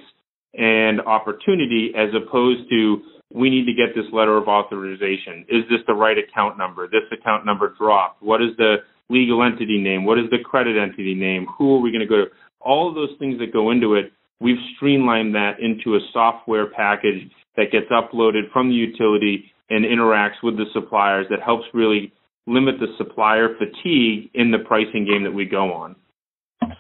and 0.55 1.01
opportunity 1.01 1.93
as 1.97 2.11
opposed 2.15 2.69
to 2.71 3.03
we 3.35 3.49
need 3.49 3.65
to 3.65 3.73
get 3.73 3.95
this 3.95 4.05
letter 4.13 4.37
of 4.37 4.47
authorization. 4.47 5.47
Is 5.49 5.65
this 5.71 5.81
the 5.87 5.95
right 5.95 6.17
account 6.19 6.59
number? 6.59 6.87
This 6.87 7.09
account 7.11 7.47
number 7.47 7.75
dropped. 7.79 8.23
What 8.23 8.43
is 8.43 8.51
the 8.59 8.77
legal 9.09 9.43
entity 9.43 9.81
name? 9.81 10.05
What 10.05 10.19
is 10.19 10.27
the 10.31 10.39
credit 10.45 10.77
entity 10.77 11.15
name? 11.15 11.47
Who 11.59 11.77
are 11.77 11.81
we 11.81 11.91
going 11.91 12.01
to 12.01 12.07
go 12.07 12.17
to? 12.17 12.31
All 12.61 12.89
of 12.89 12.95
those 12.95 13.11
things 13.19 13.39
that 13.39 13.53
go 13.53 13.71
into 13.71 13.95
it, 13.95 14.13
we've 14.41 14.61
streamlined 14.77 15.35
that 15.35 15.61
into 15.61 15.97
a 15.97 16.01
software 16.13 16.71
package 16.71 17.31
that 17.57 17.73
gets 17.73 17.87
uploaded 17.91 18.53
from 18.53 18.69
the 18.69 18.75
utility 18.75 19.51
and 19.71 19.85
interacts 19.85 20.43
with 20.43 20.57
the 20.57 20.67
suppliers 20.73 21.27
that 21.31 21.41
helps 21.43 21.65
really 21.73 22.13
limit 22.47 22.77
the 22.81 22.89
supplier 22.99 23.51
fatigue 23.57 24.31
in 24.35 24.51
the 24.51 24.59
pricing 24.59 25.07
game 25.07 25.25
that 25.25 25.33
we 25.33 25.45
go 25.45 25.73
on. 25.73 25.97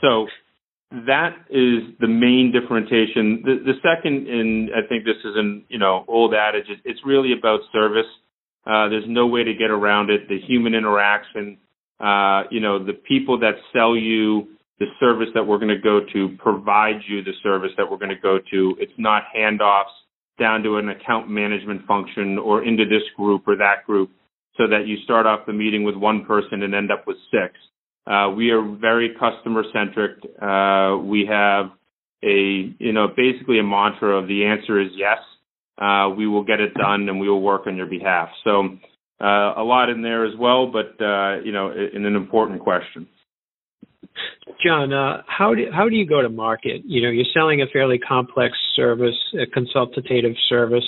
So 0.01 0.27
that 0.91 1.37
is 1.49 1.95
the 2.01 2.09
main 2.09 2.53
differentiation. 2.53 3.43
The, 3.45 3.63
the 3.65 3.75
second, 3.83 4.29
and 4.29 4.71
I 4.71 4.87
think 4.89 5.05
this 5.05 5.17
is 5.25 5.35
an 5.37 5.65
you 5.69 5.79
know 5.79 6.05
old 6.09 6.35
adage, 6.35 6.67
it's 6.85 7.01
really 7.05 7.33
about 7.33 7.61
service. 7.73 8.11
Uh, 8.67 8.89
there's 8.89 9.05
no 9.09 9.27
way 9.27 9.43
to 9.43 9.55
get 9.55 9.71
around 9.71 10.11
it. 10.11 10.29
The 10.29 10.39
human 10.39 10.75
interaction, 10.75 11.59
uh, 11.99 12.45
you 12.51 12.61
know, 12.61 12.85
the 12.85 12.93
people 12.93 13.41
that 13.41 13.55
sell 13.73 13.97
you 13.97 14.49
the 14.79 14.87
service 15.01 15.29
that 15.35 15.47
we're 15.47 15.59
going 15.59 15.69
to 15.69 15.81
go 15.81 16.01
to 16.13 16.37
provide 16.39 17.01
you 17.09 17.23
the 17.23 17.33
service 17.43 17.71
that 17.77 17.91
we're 17.91 17.99
going 17.99 18.11
to 18.11 18.21
go 18.21 18.39
to. 18.51 18.77
It's 18.79 18.93
not 18.99 19.25
handoffs 19.37 19.95
down 20.39 20.63
to 20.63 20.77
an 20.77 20.89
account 20.89 21.29
management 21.29 21.87
function 21.87 22.39
or 22.39 22.65
into 22.65 22.85
this 22.85 23.03
group 23.17 23.47
or 23.47 23.57
that 23.57 23.85
group 23.87 24.11
so 24.57 24.67
that 24.69 24.87
you 24.87 24.97
start 25.05 25.27
off 25.27 25.47
the 25.47 25.53
meeting 25.53 25.85
with 25.85 25.97
one 25.97 26.25
person 26.25 26.63
and 26.63 26.75
end 26.75 26.91
up 26.91 27.07
with 27.07 27.17
six. 27.31 27.55
Uh, 28.07 28.31
we 28.37 28.51
are 28.51 28.63
very 28.63 29.15
customer 29.19 29.63
centric. 29.73 30.19
Uh, 30.41 30.99
we 31.03 31.27
have 31.29 31.67
a, 32.23 32.75
you 32.79 32.93
know, 32.93 33.09
basically 33.09 33.59
a 33.59 33.63
mantra 33.63 34.19
of 34.19 34.29
the 34.29 34.45
answer 34.45 34.81
is 34.81 34.91
yes. 34.95 35.19
Uh, 35.81 36.11
we 36.17 36.27
will 36.27 36.45
get 36.45 36.61
it 36.61 36.75
done 36.75 37.09
and 37.09 37.19
we 37.19 37.29
will 37.29 37.41
work 37.41 37.67
on 37.67 37.77
your 37.77 37.87
behalf. 37.87 38.29
So, 38.45 38.79
uh, 39.21 39.55
a 39.57 39.63
lot 39.63 39.89
in 39.89 40.03
there 40.03 40.27
as 40.27 40.35
well, 40.39 40.67
but, 40.67 41.03
uh, 41.03 41.41
you 41.45 41.53
know, 41.53 41.71
in 41.71 42.05
an 42.05 42.17
important 42.17 42.61
question. 42.61 43.07
John, 44.65 44.93
uh, 44.93 45.23
how 45.27 45.55
do 45.55 45.67
how 45.73 45.89
do 45.89 45.97
you 45.97 46.07
go 46.07 46.21
to 46.23 46.29
market? 46.29 46.83
You 46.85 47.03
know, 47.03 47.09
you're 47.09 47.25
selling 47.33 47.63
a 47.63 47.67
fairly 47.73 47.99
complex 47.99 48.55
service, 48.77 49.17
a 49.41 49.47
consultative 49.47 50.35
service 50.49 50.85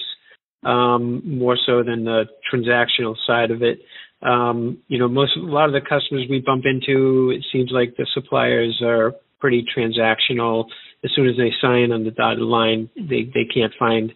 um, 0.64 1.22
more 1.24 1.56
so 1.66 1.82
than 1.82 2.04
the 2.04 2.24
transactional 2.52 3.16
side 3.26 3.50
of 3.50 3.62
it. 3.62 3.80
um, 4.24 4.78
you 4.88 4.98
know, 4.98 5.06
most 5.06 5.36
a 5.36 5.40
lot 5.40 5.66
of 5.66 5.72
the 5.72 5.80
customers 5.80 6.26
we 6.28 6.40
bump 6.40 6.64
into, 6.64 7.30
it 7.36 7.44
seems 7.52 7.70
like 7.70 7.96
the 7.96 8.06
suppliers 8.14 8.80
are 8.82 9.12
pretty 9.38 9.64
transactional. 9.76 10.64
As 11.04 11.10
soon 11.14 11.28
as 11.28 11.36
they 11.36 11.52
sign 11.60 11.92
on 11.92 12.04
the 12.04 12.10
dotted 12.10 12.40
line, 12.40 12.88
they 12.96 13.24
they 13.24 13.44
can't 13.44 13.72
find 13.78 14.12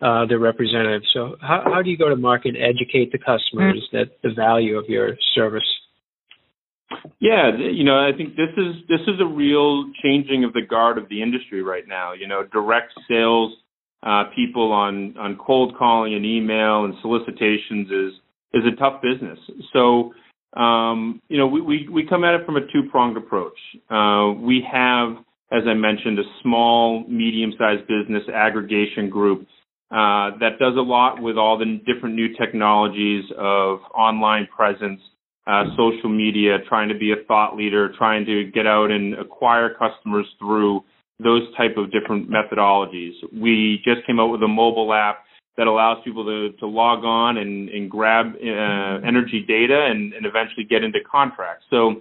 uh, 0.00 0.24
their 0.26 0.38
representative. 0.38 1.02
So 1.12 1.36
how 1.42 1.62
how 1.64 1.82
do 1.82 1.90
you 1.90 1.98
go 1.98 2.08
to 2.08 2.16
market, 2.16 2.56
and 2.56 2.64
educate 2.64 3.12
the 3.12 3.18
customers 3.18 3.86
that 3.92 4.22
the 4.22 4.30
value 4.34 4.78
of 4.78 4.86
your 4.88 5.16
service? 5.34 5.68
Yeah, 7.20 7.50
you 7.56 7.84
know, 7.84 7.98
I 7.98 8.16
think 8.16 8.36
this 8.36 8.48
is 8.56 8.76
this 8.88 9.00
is 9.02 9.20
a 9.20 9.26
real 9.26 9.92
changing 10.02 10.44
of 10.44 10.54
the 10.54 10.62
guard 10.62 10.96
of 10.96 11.10
the 11.10 11.20
industry 11.20 11.62
right 11.62 11.86
now. 11.86 12.14
You 12.14 12.26
know, 12.26 12.44
direct 12.50 12.92
sales 13.06 13.52
uh, 14.02 14.24
people 14.34 14.72
on 14.72 15.16
on 15.18 15.38
cold 15.44 15.76
calling 15.76 16.14
and 16.14 16.24
email 16.24 16.84
and 16.84 16.94
solicitations 17.02 17.88
is 17.90 18.12
is 18.52 18.64
a 18.66 18.76
tough 18.76 19.00
business. 19.02 19.38
So, 19.72 20.12
um, 20.60 21.20
you 21.28 21.38
know, 21.38 21.46
we, 21.46 21.60
we 21.60 21.88
we 21.88 22.06
come 22.06 22.24
at 22.24 22.34
it 22.34 22.46
from 22.46 22.56
a 22.56 22.66
two 22.72 22.88
pronged 22.90 23.16
approach. 23.16 23.58
Uh, 23.90 24.32
we 24.40 24.66
have, 24.70 25.16
as 25.52 25.62
I 25.66 25.74
mentioned, 25.74 26.18
a 26.18 26.24
small 26.42 27.04
medium 27.08 27.52
sized 27.58 27.86
business 27.86 28.22
aggregation 28.32 29.10
group 29.10 29.46
uh, 29.90 30.38
that 30.38 30.58
does 30.58 30.76
a 30.76 30.82
lot 30.82 31.20
with 31.20 31.36
all 31.36 31.58
the 31.58 31.80
different 31.86 32.14
new 32.14 32.34
technologies 32.36 33.24
of 33.36 33.80
online 33.94 34.48
presence 34.54 35.00
uh, 35.46 35.64
social 35.76 36.08
media, 36.08 36.58
trying 36.68 36.88
to 36.88 36.94
be 36.94 37.12
a 37.12 37.24
thought 37.26 37.56
leader, 37.56 37.92
trying 37.98 38.24
to 38.24 38.50
get 38.52 38.66
out 38.66 38.90
and 38.90 39.14
acquire 39.14 39.74
customers 39.74 40.26
through 40.38 40.82
those 41.22 41.42
type 41.56 41.76
of 41.76 41.90
different 41.92 42.30
methodologies. 42.30 43.12
We 43.32 43.80
just 43.84 44.06
came 44.06 44.20
out 44.20 44.28
with 44.28 44.42
a 44.42 44.48
mobile 44.48 44.92
app 44.92 45.24
that 45.56 45.66
allows 45.66 45.98
people 46.04 46.24
to, 46.24 46.56
to 46.58 46.66
log 46.66 47.04
on 47.04 47.36
and, 47.36 47.68
and 47.68 47.90
grab 47.90 48.26
uh, 48.34 49.06
energy 49.06 49.44
data 49.46 49.88
and, 49.90 50.12
and 50.14 50.24
eventually 50.24 50.64
get 50.68 50.82
into 50.82 50.98
contracts. 51.10 51.64
So 51.70 51.96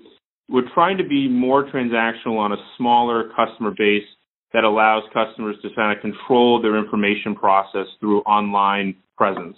we're 0.48 0.72
trying 0.74 0.98
to 0.98 1.04
be 1.04 1.28
more 1.28 1.66
transactional 1.66 2.38
on 2.38 2.54
a 2.54 2.58
smaller 2.78 3.30
customer 3.36 3.72
base 3.78 4.08
that 4.54 4.64
allows 4.64 5.04
customers 5.14 5.56
to 5.62 5.70
kind 5.76 5.96
of 5.96 6.02
control 6.02 6.62
their 6.62 6.78
information 6.78 7.36
process 7.36 7.86
through 8.00 8.22
online 8.22 8.96
presence. 9.18 9.58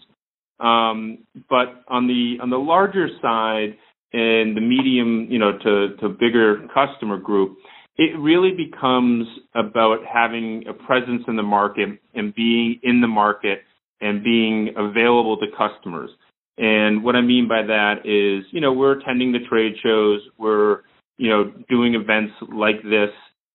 Um, 0.60 1.20
but 1.50 1.84
on 1.88 2.08
the 2.08 2.38
on 2.42 2.50
the 2.50 2.58
larger 2.58 3.08
side 3.22 3.78
and 4.14 4.56
the 4.56 4.62
medium, 4.62 5.28
you 5.30 5.40
know, 5.40 5.58
to 5.58 5.96
to 5.98 6.10
bigger 6.10 6.68
customer 6.74 7.18
group, 7.18 7.58
it 7.98 8.18
really 8.18 8.52
becomes 8.52 9.28
about 9.56 10.00
having 10.12 10.64
a 10.68 10.74
presence 10.74 11.24
in 11.28 11.36
the 11.36 11.44
market 11.44 11.90
and 12.14 12.34
being 12.34 12.80
in 12.84 13.02
the 13.02 13.08
market 13.08 13.60
and 14.00 14.24
being 14.24 14.74
available 14.78 15.38
to 15.38 15.46
customers. 15.58 16.10
And 16.58 17.04
what 17.04 17.16
I 17.16 17.22
mean 17.22 17.48
by 17.48 17.64
that 17.64 18.06
is, 18.06 18.46
you 18.52 18.62
know, 18.62 18.74
we're 18.74 19.00
attending 19.00 19.32
the 19.32 19.40
trade 19.50 19.74
shows, 19.84 20.22
we're, 20.38 20.82
you 21.18 21.30
know, 21.30 21.52
doing 21.70 21.96
events 21.96 22.34
like 22.54 22.82
this 22.84 23.10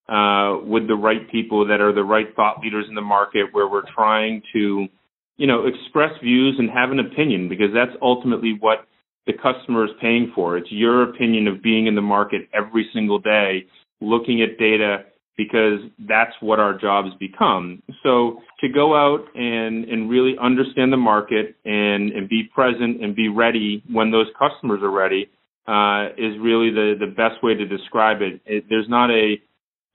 uh, 0.09 0.59
with 0.65 0.87
the 0.87 0.95
right 0.95 1.31
people 1.31 1.67
that 1.67 1.81
are 1.81 1.93
the 1.93 2.05
right 2.05 2.27
thought 2.37 2.61
leaders 2.61 2.87
in 2.89 2.95
the 2.95 3.01
market, 3.01 3.47
where 3.53 3.69
we're 3.69 3.91
trying 3.95 4.43
to 4.53 4.89
you 5.37 5.47
know, 5.47 5.67
express 5.67 6.13
views 6.23 6.57
and 6.59 6.71
have 6.71 6.91
an 6.91 7.01
opinion 7.01 7.49
because 7.49 7.69
that's 7.75 7.97
ultimately 8.01 8.57
what 8.59 8.87
the 9.27 9.33
customer 9.33 9.85
is 9.85 9.91
paying 10.01 10.33
for. 10.35 10.57
It's 10.57 10.71
your 10.71 11.03
opinion 11.03 11.47
of 11.49 11.63
being 11.63 11.87
in 11.87 11.95
the 11.95 12.03
market 12.03 12.49
every 12.55 12.89
single 12.95 13.19
day, 13.19 13.67
looking 14.01 14.43
at 14.43 14.59
data 14.59 15.05
because 15.37 15.81
that's 16.09 16.33
what 16.41 16.59
our 16.59 16.79
jobs 16.79 17.11
become. 17.21 17.83
So 18.03 18.41
to 18.61 18.69
go 18.69 18.95
out 18.95 19.27
and, 19.35 19.85
and 19.85 20.09
really 20.09 20.35
understand 20.41 20.93
the 20.93 20.97
market 20.97 21.57
and, 21.65 22.11
and 22.13 22.29
be 22.29 22.45
present 22.55 23.03
and 23.03 23.15
be 23.15 23.29
ready 23.29 23.83
when 23.91 24.11
those 24.11 24.29
customers 24.39 24.81
are 24.83 24.91
ready 24.91 25.29
uh, 25.69 26.13
is 26.17 26.39
really 26.41 26.71
the, 26.71 26.95
the 26.99 27.07
best 27.07 27.43
way 27.43 27.55
to 27.55 27.67
describe 27.67 28.23
it. 28.23 28.41
it. 28.47 28.65
There's 28.69 28.89
not 28.89 29.11
a 29.11 29.37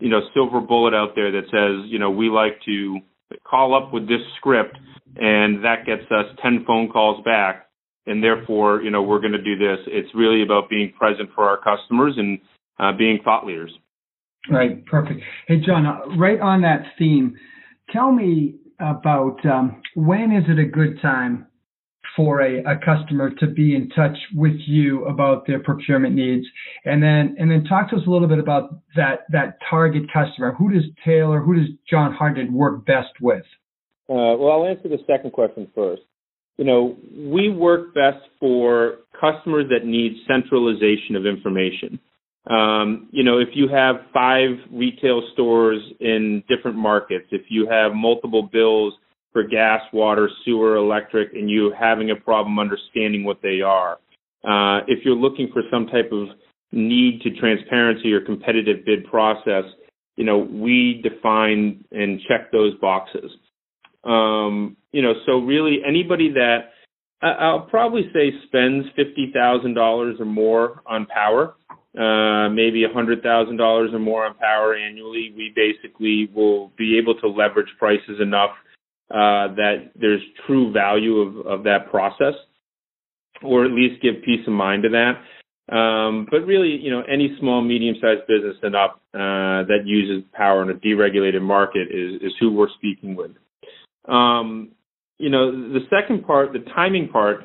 you 0.01 0.09
know 0.09 0.19
silver 0.33 0.59
bullet 0.59 0.93
out 0.93 1.11
there 1.15 1.31
that 1.31 1.45
says 1.45 1.89
you 1.89 1.99
know 1.99 2.09
we 2.09 2.29
like 2.29 2.59
to 2.65 2.99
call 3.47 3.75
up 3.75 3.93
with 3.93 4.07
this 4.07 4.19
script 4.37 4.77
and 5.15 5.63
that 5.63 5.85
gets 5.85 6.03
us 6.11 6.25
10 6.41 6.65
phone 6.65 6.89
calls 6.89 7.23
back 7.23 7.67
and 8.07 8.21
therefore 8.21 8.81
you 8.81 8.89
know 8.89 9.01
we're 9.01 9.19
going 9.19 9.31
to 9.31 9.41
do 9.41 9.55
this 9.55 9.77
it's 9.87 10.09
really 10.13 10.41
about 10.41 10.69
being 10.69 10.91
present 10.97 11.29
for 11.33 11.47
our 11.47 11.57
customers 11.57 12.15
and 12.17 12.39
uh, 12.79 12.91
being 12.97 13.19
thought 13.23 13.45
leaders 13.45 13.71
right 14.49 14.85
perfect 14.85 15.21
hey 15.47 15.57
john 15.65 15.85
uh, 15.85 15.99
right 16.17 16.39
on 16.39 16.61
that 16.61 16.83
theme 16.97 17.37
tell 17.91 18.11
me 18.11 18.55
about 18.79 19.37
um, 19.45 19.81
when 19.95 20.31
is 20.31 20.43
it 20.47 20.59
a 20.59 20.65
good 20.65 20.99
time 21.01 21.45
for 22.15 22.41
a, 22.41 22.59
a 22.63 22.77
customer 22.83 23.29
to 23.39 23.47
be 23.47 23.75
in 23.75 23.87
touch 23.89 24.17
with 24.35 24.55
you 24.65 25.05
about 25.05 25.45
their 25.47 25.59
procurement 25.59 26.15
needs 26.15 26.45
and 26.85 27.01
then 27.01 27.35
and 27.39 27.49
then 27.49 27.63
talk 27.65 27.89
to 27.89 27.95
us 27.95 28.01
a 28.07 28.09
little 28.09 28.27
bit 28.27 28.39
about 28.39 28.81
that 28.95 29.25
that 29.29 29.57
target 29.69 30.03
customer 30.11 30.53
who 30.53 30.73
does 30.73 30.83
taylor 31.05 31.39
who 31.41 31.55
does 31.55 31.69
john 31.89 32.11
Hartnett 32.13 32.51
work 32.51 32.85
best 32.85 33.11
with 33.21 33.43
uh, 34.11 34.35
well, 34.35 34.51
I'll 34.51 34.67
answer 34.67 34.89
the 34.89 34.97
second 35.07 35.31
question 35.31 35.71
first. 35.73 36.01
You 36.57 36.65
know, 36.65 36.97
we 37.15 37.49
work 37.49 37.93
best 37.93 38.19
for 38.41 38.97
customers 39.19 39.65
that 39.69 39.85
need 39.87 40.17
centralization 40.27 41.15
of 41.15 41.25
information. 41.25 41.97
Um, 42.49 43.09
you 43.11 43.23
know, 43.23 43.37
if 43.37 43.49
you 43.53 43.67
have 43.67 43.97
five 44.13 44.49
retail 44.71 45.21
stores 45.33 45.79
in 45.99 46.43
different 46.49 46.77
markets, 46.77 47.25
if 47.31 47.43
you 47.49 47.67
have 47.69 47.93
multiple 47.93 48.49
bills 48.51 48.93
for 49.31 49.43
gas, 49.43 49.81
water, 49.93 50.29
sewer, 50.43 50.75
electric, 50.75 51.33
and 51.33 51.49
you 51.49 51.73
having 51.79 52.09
a 52.09 52.15
problem 52.15 52.57
understanding 52.57 53.23
what 53.23 53.41
they 53.43 53.61
are, 53.61 53.99
uh, 54.43 54.81
if 54.87 55.05
you're 55.05 55.15
looking 55.15 55.49
for 55.53 55.61
some 55.71 55.85
type 55.85 56.11
of 56.11 56.29
need 56.71 57.21
to 57.21 57.29
transparency 57.39 58.11
or 58.11 58.21
competitive 58.21 58.83
bid 58.85 59.05
process, 59.05 59.65
you 60.15 60.25
know, 60.25 60.39
we 60.39 61.01
define 61.03 61.83
and 61.91 62.19
check 62.27 62.51
those 62.51 62.73
boxes. 62.79 63.31
Um, 64.03 64.77
you 64.91 65.01
know, 65.01 65.13
so 65.25 65.39
really 65.39 65.79
anybody 65.87 66.31
that 66.33 66.71
I'll 67.21 67.61
probably 67.61 68.09
say 68.13 68.31
spends 68.47 68.87
fifty 68.95 69.31
thousand 69.31 69.75
dollars 69.75 70.17
or 70.19 70.25
more 70.25 70.81
on 70.87 71.05
power, 71.05 71.55
uh, 71.97 72.49
maybe 72.49 72.83
a 72.83 72.93
hundred 72.93 73.21
thousand 73.21 73.57
dollars 73.57 73.89
or 73.93 73.99
more 73.99 74.25
on 74.25 74.35
power 74.35 74.75
annually, 74.75 75.33
we 75.35 75.51
basically 75.55 76.29
will 76.33 76.71
be 76.77 76.97
able 76.97 77.19
to 77.19 77.27
leverage 77.27 77.67
prices 77.77 78.19
enough 78.21 78.51
uh, 79.09 79.53
that 79.55 79.91
there's 79.99 80.21
true 80.47 80.71
value 80.71 81.17
of, 81.17 81.45
of 81.45 81.63
that 81.63 81.89
process, 81.89 82.33
or 83.43 83.65
at 83.65 83.71
least 83.71 84.01
give 84.01 84.23
peace 84.23 84.45
of 84.47 84.53
mind 84.53 84.83
to 84.83 84.89
that. 84.89 85.75
Um, 85.75 86.27
but 86.31 86.45
really, 86.45 86.77
you 86.81 86.91
know, 86.91 87.01
any 87.11 87.35
small, 87.39 87.61
medium-sized 87.61 88.27
business 88.27 88.57
and 88.61 88.75
up 88.75 89.01
uh, 89.13 89.67
that 89.67 89.83
uses 89.85 90.23
power 90.33 90.63
in 90.63 90.69
a 90.69 90.73
deregulated 90.73 91.41
market 91.41 91.87
is, 91.91 92.21
is 92.21 92.33
who 92.39 92.51
we're 92.51 92.69
speaking 92.77 93.15
with. 93.15 93.31
Um, 94.07 94.71
you 95.17 95.29
know, 95.29 95.51
the 95.51 95.81
second 95.89 96.25
part, 96.25 96.51
the 96.51 96.65
timing 96.73 97.09
part, 97.09 97.41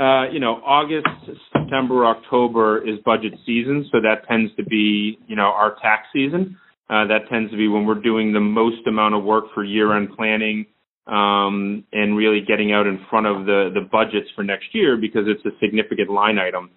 uh, 0.00 0.30
you 0.32 0.40
know, 0.40 0.62
August, 0.64 1.06
September, 1.52 2.06
October 2.06 2.78
is 2.88 2.98
budget 3.04 3.34
season, 3.44 3.86
so 3.92 4.00
that 4.00 4.26
tends 4.26 4.50
to 4.56 4.64
be, 4.64 5.18
you 5.26 5.36
know, 5.36 5.52
our 5.54 5.76
tax 5.82 6.06
season. 6.12 6.56
Uh, 6.88 7.06
that 7.06 7.28
tends 7.30 7.50
to 7.50 7.56
be 7.56 7.68
when 7.68 7.84
we're 7.84 8.00
doing 8.00 8.32
the 8.32 8.40
most 8.40 8.86
amount 8.86 9.14
of 9.14 9.22
work 9.22 9.44
for 9.54 9.62
year-end 9.62 10.08
planning 10.16 10.64
um, 11.06 11.84
and 11.92 12.16
really 12.16 12.40
getting 12.40 12.72
out 12.72 12.86
in 12.86 12.98
front 13.10 13.26
of 13.26 13.44
the 13.44 13.70
the 13.74 13.82
budgets 13.92 14.28
for 14.34 14.42
next 14.42 14.66
year 14.72 14.96
because 14.96 15.24
it's 15.26 15.44
a 15.44 15.56
significant 15.60 16.10
line 16.10 16.38
item. 16.38 16.70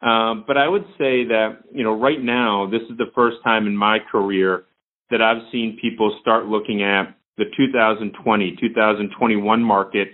Um, 0.00 0.44
but 0.46 0.56
I 0.56 0.68
would 0.68 0.84
say 0.98 1.24
that 1.24 1.60
you 1.72 1.84
know 1.84 1.98
right 1.98 2.22
now 2.22 2.68
this 2.70 2.82
is 2.82 2.98
the 2.98 3.10
first 3.14 3.38
time 3.42 3.66
in 3.66 3.76
my 3.76 3.98
career 4.12 4.64
that 5.10 5.22
I've 5.22 5.42
seen 5.50 5.78
people 5.80 6.16
start 6.20 6.46
looking 6.46 6.82
at 6.82 7.16
the 7.38 7.44
2020, 7.56 8.56
2021 8.60 9.62
market 9.62 10.08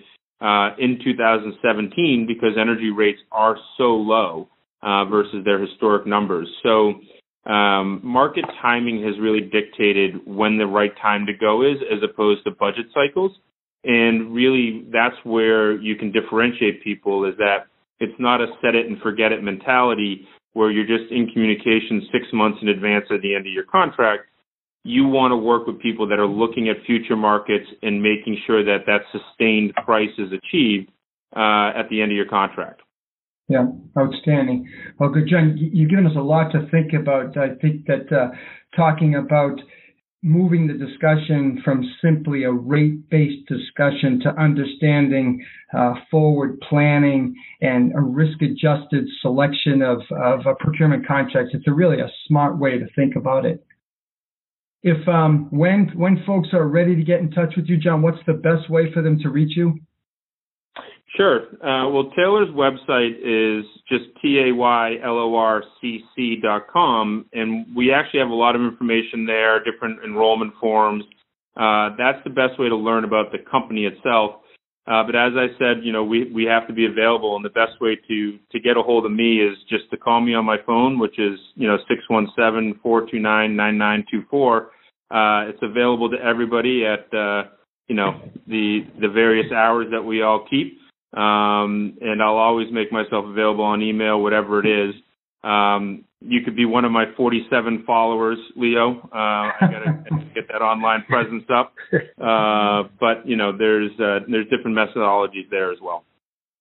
uh, 0.45 0.77
in 0.79 0.99
2017 1.03 2.27
because 2.29 2.51
energy 2.61 2.91
rates 2.91 3.21
are 3.33 3.57
so 3.79 3.95
low 3.97 4.49
uh, 4.83 5.07
versus 5.07 5.43
their 5.45 5.59
historic 5.59 6.07
numbers. 6.07 6.47
So 6.63 7.01
um, 7.51 8.01
market 8.03 8.45
timing 8.61 9.03
has 9.05 9.19
really 9.19 9.41
dictated 9.41 10.27
when 10.27 10.59
the 10.59 10.67
right 10.67 10.93
time 11.01 11.25
to 11.27 11.33
go 11.33 11.63
is 11.63 11.79
as 11.91 11.99
opposed 12.03 12.45
to 12.45 12.51
budget 12.51 12.87
cycles. 12.93 13.33
And 13.85 14.35
really, 14.35 14.87
that's 14.93 15.17
where 15.25 15.73
you 15.73 15.97
can 15.97 16.13
differentiate 16.13 16.85
people 16.85 17.25
is 17.25 17.35
that 17.39 17.67
it's 17.99 18.19
not 18.19 18.43
a 18.43 18.47
set 18.61 18.75
it 18.75 18.87
and 18.87 19.01
forget 19.01 19.33
it 19.33 19.43
mentality 19.43 20.29
where 20.53 20.71
you're 20.71 20.87
just 20.87 21.11
in 21.11 21.31
communication 21.33 22.07
six 22.13 22.27
months 22.33 22.59
in 22.61 22.69
advance 22.69 23.07
at 23.11 23.23
the 23.23 23.35
end 23.35 23.47
of 23.47 23.53
your 23.53 23.65
contract 23.65 24.25
you 24.85 25.07
want 25.07 25.33
to 25.33 25.37
work 25.37 25.67
with 25.67 25.81
people 25.81 26.07
that 26.09 26.19
are 26.19 26.27
looking 26.27 26.69
at 26.69 26.77
future 26.87 27.17
markets 27.17 27.67
and 27.83 28.03
making 28.03 28.39
sure 28.47 28.63
that 28.63 28.85
that 28.87 29.01
sustained 29.11 29.75
price 29.85 30.11
is 30.19 30.29
achieved 30.31 30.91
uh, 31.35 31.73
at 31.75 31.89
the 31.91 32.03
end 32.03 32.13
of 32.13 32.17
your 32.17 32.29
contract. 32.29 32.83
Yeah, 33.49 33.67
outstanding. 33.99 34.71
Well, 34.99 35.11
good, 35.11 35.29
John. 35.29 35.57
You've 35.59 35.91
given 35.91 36.07
us 36.07 36.17
a 36.17 36.23
lot 36.23 36.53
to 36.53 36.69
think 36.71 36.93
about. 36.93 37.37
I 37.37 37.55
think 37.61 37.87
that 37.87 38.11
uh, 38.13 38.29
talking 38.77 39.17
about 39.17 39.59
moving 40.23 40.67
the 40.67 40.73
discussion 40.73 41.61
from 41.63 41.85
simply 42.03 42.45
a 42.45 42.51
rate 42.51 43.09
based 43.11 43.47
discussion 43.47 44.19
to 44.21 44.31
understanding 44.41 45.45
uh, 45.77 45.93
forward 46.11 46.59
planning 46.67 47.35
and 47.61 47.93
a 47.95 48.01
risk 48.01 48.41
adjusted 48.41 49.07
selection 49.21 49.83
of, 49.83 50.01
of 50.11 50.47
a 50.47 50.55
procurement 50.59 51.07
contract, 51.07 51.51
it's 51.53 51.69
a 51.69 51.73
really 51.73 52.01
a 52.01 52.09
smart 52.27 52.59
way 52.59 52.79
to 52.79 52.87
think 52.97 53.17
about 53.17 53.45
it. 53.45 53.63
If 54.85 55.09
um, 55.09 55.49
when 55.51 55.91
when 55.97 56.23
folks 56.27 56.51
are 56.53 56.69
ready 56.69 56.95
to 56.95 57.03
get 57.03 57.21
in 57.21 57.31
touch 57.31 57.55
with 57.57 57.65
you, 57.67 57.79
John, 57.79 58.03
what's 58.03 58.19
the 58.27 58.35
best 58.35 58.69
way 58.69 58.93
for 58.93 59.01
them 59.01 59.19
to 59.21 59.31
reach 59.31 59.57
you? 59.57 59.81
Sure. 61.17 61.43
Uh, 61.65 61.89
well, 61.89 62.11
Taylor's 62.15 62.51
website 62.51 63.17
is 63.19 63.65
just 63.89 64.05
T-A-Y-L-O-R-C-C 64.21 64.57
dot 66.43 66.67
com, 66.71 67.25
and 67.33 67.67
we 67.75 67.93
actually 67.93 68.21
have 68.21 68.29
a 68.29 68.35
lot 68.35 68.55
of 68.57 68.61
information 68.63 69.25
there, 69.25 69.63
different 69.65 70.01
enrollment 70.05 70.53
forms. 70.61 71.05
Uh, 71.57 71.91
that's 71.97 72.19
the 72.25 72.31
best 72.31 72.59
way 72.59 72.69
to 72.69 72.77
learn 72.77 73.05
about 73.05 73.33
the 73.33 73.39
company 73.51 73.87
itself. 73.87 74.43
Uh, 74.87 75.03
but 75.03 75.17
as 75.17 75.33
I 75.35 75.47
said, 75.59 75.83
you 75.83 75.93
know, 75.93 76.05
we, 76.05 76.31
we 76.31 76.45
have 76.45 76.67
to 76.67 76.75
be 76.75 76.85
available, 76.85 77.37
and 77.37 77.45
the 77.45 77.49
best 77.51 77.81
way 77.81 77.97
to, 78.07 78.39
to 78.53 78.61
get 78.61 78.77
a 78.77 78.83
hold 78.83 79.07
of 79.07 79.13
me 79.13 79.41
is 79.41 79.57
just 79.69 79.91
to 79.91 79.97
call 79.97 80.21
me 80.21 80.35
on 80.35 80.45
my 80.45 80.59
phone, 80.67 80.99
which 80.99 81.19
is, 81.19 81.39
you 81.55 81.67
know, 81.67 81.79
617-429-9924. 82.85 84.67
Uh, 85.11 85.49
it's 85.49 85.63
available 85.63 86.11
to 86.11 86.19
everybody 86.23 86.85
at, 86.85 87.13
uh, 87.17 87.45
you 87.89 87.95
know, 87.97 88.21
the, 88.47 88.81
the 89.01 89.09
various 89.09 89.51
hours 89.53 89.87
that 89.91 90.03
we 90.03 90.21
all 90.23 90.47
keep. 90.51 90.79
Um, 91.17 91.97
and 92.01 92.23
I'll 92.23 92.37
always 92.37 92.71
make 92.73 92.93
myself 92.93 93.25
available 93.25 93.65
on 93.65 93.81
email, 93.81 94.21
whatever 94.21 94.61
it 94.61 94.67
is. 94.67 94.95
Um, 95.45 96.05
you 96.27 96.41
could 96.43 96.57
be 96.57 96.65
one 96.65 96.85
of 96.85 96.93
my 96.93 97.05
47 97.17 97.85
followers, 97.87 98.39
Leo. 98.57 99.01
Uh, 99.13 99.15
I 99.15 99.55
gotta 99.61 100.25
get 100.35 100.49
that 100.49 100.63
online 100.63 101.05
presence 101.09 101.45
up. 101.55 101.75
Uh, 101.93 102.89
but 102.99 103.27
you 103.27 103.37
know, 103.37 103.57
there's 103.57 103.91
uh, 104.01 104.21
there's 104.29 104.47
different 104.49 104.77
methodologies 104.77 105.49
there 105.51 105.73
as 105.73 105.79
well. 105.83 106.05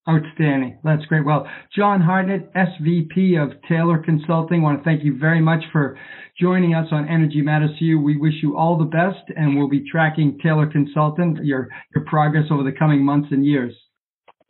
Outstanding. 0.08 0.80
That's 0.84 1.06
great. 1.06 1.24
Well, 1.24 1.48
John 1.74 2.02
Hartnett, 2.02 2.54
SVP 2.54 3.42
of 3.42 3.54
Taylor 3.70 4.00
Consulting, 4.00 4.60
I 4.60 4.64
want 4.64 4.80
to 4.80 4.84
thank 4.84 5.02
you 5.02 5.18
very 5.18 5.40
much 5.40 5.64
for 5.72 5.98
joining 6.38 6.74
us 6.74 6.88
on 6.92 7.08
Energy 7.08 7.42
Matters 7.42 7.72
You. 7.80 8.02
We 8.02 8.18
wish 8.18 8.34
you 8.42 8.58
all 8.58 8.78
the 8.78 8.84
best, 8.84 9.24
and 9.38 9.58
we'll 9.58 9.70
be 9.70 9.90
tracking 9.90 10.38
Taylor 10.44 10.68
Consultant 10.68 11.46
your 11.46 11.70
your 11.96 12.04
progress 12.06 12.46
over 12.52 12.64
the 12.64 12.74
coming 12.78 13.04
months 13.04 13.30
and 13.32 13.46
years. 13.46 13.74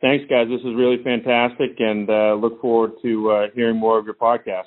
Thanks, 0.00 0.24
guys. 0.28 0.48
This 0.48 0.60
is 0.60 0.74
really 0.76 1.02
fantastic, 1.04 1.76
and 1.78 2.10
uh, 2.10 2.34
look 2.34 2.60
forward 2.60 2.92
to 3.02 3.30
uh, 3.30 3.46
hearing 3.54 3.76
more 3.76 3.98
of 3.98 4.06
your 4.06 4.14
podcast. 4.14 4.64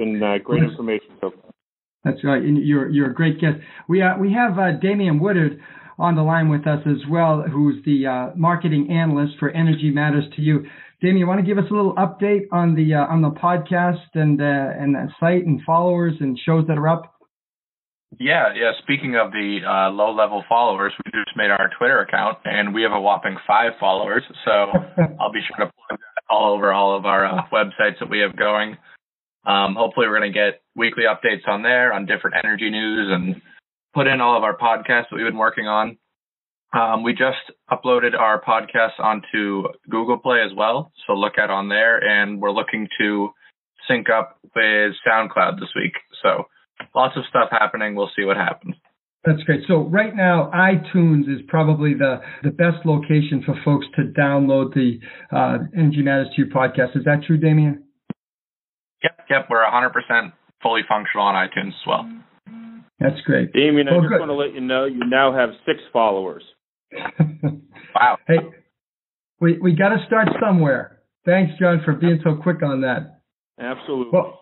It's 0.00 0.12
been 0.12 0.22
uh, 0.22 0.38
great 0.42 0.62
information 0.62 1.08
so 1.20 1.30
far. 1.30 1.50
That's 2.04 2.24
right. 2.24 2.42
And 2.42 2.56
you're 2.56 2.88
you're 2.88 3.10
a 3.10 3.14
great 3.14 3.40
guest. 3.40 3.58
We 3.88 4.02
uh, 4.02 4.16
we 4.18 4.32
have 4.32 4.58
uh, 4.58 4.72
Damian 4.80 5.20
Woodard 5.20 5.60
on 5.98 6.16
the 6.16 6.22
line 6.22 6.48
with 6.48 6.66
us 6.66 6.80
as 6.86 7.06
well, 7.10 7.42
who's 7.42 7.84
the 7.84 8.06
uh, 8.06 8.34
marketing 8.34 8.88
analyst 8.90 9.34
for 9.38 9.50
Energy 9.50 9.90
Matters 9.90 10.24
to 10.36 10.42
You. 10.42 10.64
Damian, 11.02 11.18
you 11.18 11.26
want 11.26 11.40
to 11.40 11.46
give 11.46 11.58
us 11.58 11.70
a 11.70 11.74
little 11.74 11.94
update 11.96 12.44
on 12.52 12.74
the 12.74 12.94
uh, 12.94 13.12
on 13.12 13.20
the 13.20 13.30
podcast 13.30 14.08
and 14.14 14.40
uh, 14.40 14.44
and 14.44 14.94
the 14.94 15.08
site 15.20 15.44
and 15.44 15.60
followers 15.66 16.14
and 16.20 16.38
shows 16.46 16.66
that 16.68 16.78
are 16.78 16.88
up? 16.88 17.14
Yeah, 18.18 18.54
yeah. 18.56 18.72
Speaking 18.82 19.16
of 19.16 19.30
the 19.30 19.60
uh, 19.64 19.90
low 19.90 20.12
level 20.12 20.42
followers, 20.48 20.92
we 21.04 21.12
just 21.12 21.36
made 21.36 21.50
our 21.50 21.70
Twitter 21.78 22.00
account 22.00 22.38
and 22.44 22.74
we 22.74 22.82
have 22.82 22.92
a 22.92 23.00
whopping 23.00 23.36
five 23.46 23.72
followers. 23.78 24.22
So 24.44 24.50
I'll 25.20 25.32
be 25.32 25.40
sure 25.46 25.66
to 25.66 25.72
plug 25.72 26.00
that 26.00 26.24
all 26.28 26.54
over 26.54 26.72
all 26.72 26.96
of 26.96 27.04
our 27.04 27.26
uh, 27.26 27.42
websites 27.52 28.00
that 28.00 28.10
we 28.10 28.18
have 28.20 28.36
going. 28.36 28.76
Um, 29.50 29.74
hopefully, 29.74 30.06
we're 30.06 30.18
going 30.18 30.32
to 30.32 30.38
get 30.38 30.62
weekly 30.76 31.04
updates 31.04 31.48
on 31.48 31.62
there 31.62 31.92
on 31.92 32.06
different 32.06 32.36
energy 32.44 32.70
news 32.70 33.08
and 33.10 33.42
put 33.94 34.06
in 34.06 34.20
all 34.20 34.36
of 34.36 34.44
our 34.44 34.56
podcasts 34.56 35.10
that 35.10 35.16
we've 35.16 35.26
been 35.26 35.36
working 35.36 35.66
on. 35.66 35.98
Um, 36.72 37.02
we 37.02 37.12
just 37.12 37.50
uploaded 37.68 38.16
our 38.16 38.40
podcast 38.40 39.00
onto 39.00 39.64
Google 39.88 40.18
Play 40.18 40.42
as 40.44 40.52
well. 40.56 40.92
So 41.06 41.14
look 41.14 41.32
out 41.36 41.50
on 41.50 41.68
there. 41.68 41.98
And 41.98 42.40
we're 42.40 42.52
looking 42.52 42.86
to 43.00 43.30
sync 43.88 44.06
up 44.08 44.38
with 44.54 44.92
SoundCloud 45.06 45.58
this 45.58 45.70
week. 45.74 45.94
So 46.22 46.44
lots 46.94 47.16
of 47.16 47.24
stuff 47.28 47.48
happening. 47.50 47.96
We'll 47.96 48.10
see 48.16 48.24
what 48.24 48.36
happens. 48.36 48.76
That's 49.24 49.42
great. 49.42 49.62
So 49.66 49.80
right 49.80 50.14
now, 50.14 50.50
iTunes 50.54 51.22
is 51.22 51.42
probably 51.48 51.94
the, 51.94 52.20
the 52.44 52.50
best 52.50 52.86
location 52.86 53.42
for 53.44 53.54
folks 53.64 53.86
to 53.96 54.02
download 54.18 54.72
the 54.74 55.00
uh, 55.36 55.58
Energy 55.76 56.02
Matters 56.02 56.28
to 56.36 56.42
You 56.42 56.50
podcast. 56.50 56.96
Is 56.96 57.04
that 57.04 57.24
true, 57.26 57.36
Damian? 57.36 57.84
Yep, 59.30 59.40
yep. 59.42 59.46
We're 59.50 59.64
100% 59.64 60.32
fully 60.62 60.82
functional 60.88 61.26
on 61.26 61.34
iTunes 61.34 61.68
as 61.68 61.86
well. 61.86 62.10
That's 62.98 63.20
great. 63.24 63.52
Damian, 63.52 63.88
I 63.88 63.92
just 63.92 64.04
oh, 64.04 64.08
good. 64.08 64.18
want 64.18 64.30
to 64.30 64.34
let 64.34 64.54
you 64.54 64.60
know 64.60 64.84
you 64.84 65.00
now 65.06 65.32
have 65.32 65.50
six 65.64 65.78
followers. 65.92 66.42
wow. 67.94 68.18
Hey, 68.26 68.36
we, 69.40 69.58
we 69.58 69.72
got 69.72 69.90
to 69.90 70.04
start 70.06 70.28
somewhere. 70.38 70.98
Thanks, 71.24 71.52
John, 71.58 71.80
for 71.84 71.94
being 71.94 72.20
so 72.22 72.36
quick 72.42 72.62
on 72.62 72.82
that. 72.82 73.22
Absolutely. 73.58 74.10
Well, 74.12 74.38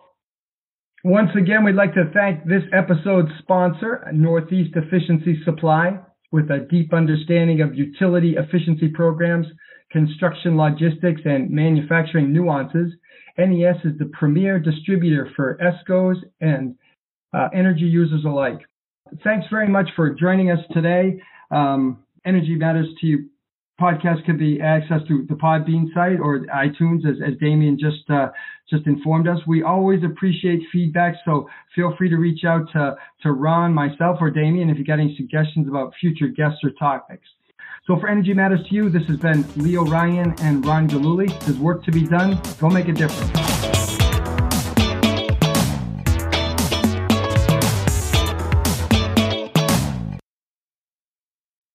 once 1.03 1.29
again, 1.41 1.63
we'd 1.63 1.75
like 1.75 1.93
to 1.93 2.11
thank 2.13 2.45
this 2.45 2.63
episode's 2.73 3.31
sponsor, 3.39 4.05
Northeast 4.13 4.75
Efficiency 4.75 5.41
Supply, 5.45 5.97
with 6.31 6.49
a 6.51 6.67
deep 6.69 6.93
understanding 6.93 7.61
of 7.61 7.73
utility 7.73 8.35
efficiency 8.37 8.89
programs, 8.89 9.47
construction 9.91 10.57
logistics, 10.57 11.21
and 11.23 11.49
manufacturing 11.49 12.33
nuances. 12.33 12.93
NES 13.39 13.77
is 13.85 13.97
the 13.97 14.09
premier 14.13 14.59
distributor 14.59 15.29
for 15.35 15.57
ESCOs 15.57 16.17
and 16.41 16.75
uh, 17.33 17.47
energy 17.53 17.85
users 17.85 18.25
alike. 18.25 18.59
Thanks 19.23 19.47
very 19.49 19.67
much 19.67 19.89
for 19.95 20.11
joining 20.11 20.51
us 20.51 20.59
today. 20.73 21.19
Um, 21.51 22.03
energy 22.25 22.55
Matters 22.55 22.87
to 23.01 23.07
You 23.07 23.29
podcast 23.79 24.25
can 24.25 24.37
be 24.37 24.57
accessed 24.57 25.07
through 25.07 25.25
the 25.27 25.35
Podbean 25.35 25.93
site 25.93 26.19
or 26.19 26.39
iTunes, 26.53 27.07
as, 27.09 27.15
as 27.25 27.37
Damian 27.39 27.77
just 27.79 28.09
uh, 28.09 28.27
just 28.69 28.85
informed 28.85 29.27
us. 29.27 29.39
We 29.47 29.63
always 29.63 30.03
appreciate 30.03 30.59
feedback, 30.71 31.15
so 31.25 31.49
feel 31.73 31.95
free 31.97 32.09
to 32.09 32.17
reach 32.17 32.43
out 32.45 32.67
to 32.73 32.95
to 33.23 33.31
Ron, 33.31 33.73
myself, 33.73 34.17
or 34.19 34.29
Damian 34.29 34.69
if 34.69 34.77
you 34.77 34.85
got 34.85 34.99
any 34.99 35.15
suggestions 35.15 35.67
about 35.67 35.93
future 35.99 36.27
guests 36.27 36.59
or 36.63 36.71
topics. 36.71 37.27
So 37.89 37.97
for 37.97 38.07
Energy 38.07 38.35
Matters 38.35 38.63
to 38.67 38.75
You, 38.75 38.87
this 38.87 39.01
has 39.07 39.17
been 39.17 39.43
Leo 39.55 39.83
Ryan 39.83 40.35
and 40.41 40.63
Ron 40.63 40.87
Galuli. 40.87 41.27
There's 41.39 41.57
work 41.57 41.83
to 41.85 41.91
be 41.91 42.05
done. 42.05 42.39
Go 42.59 42.69
make 42.69 42.87
a 42.87 42.93
difference. 42.93 43.88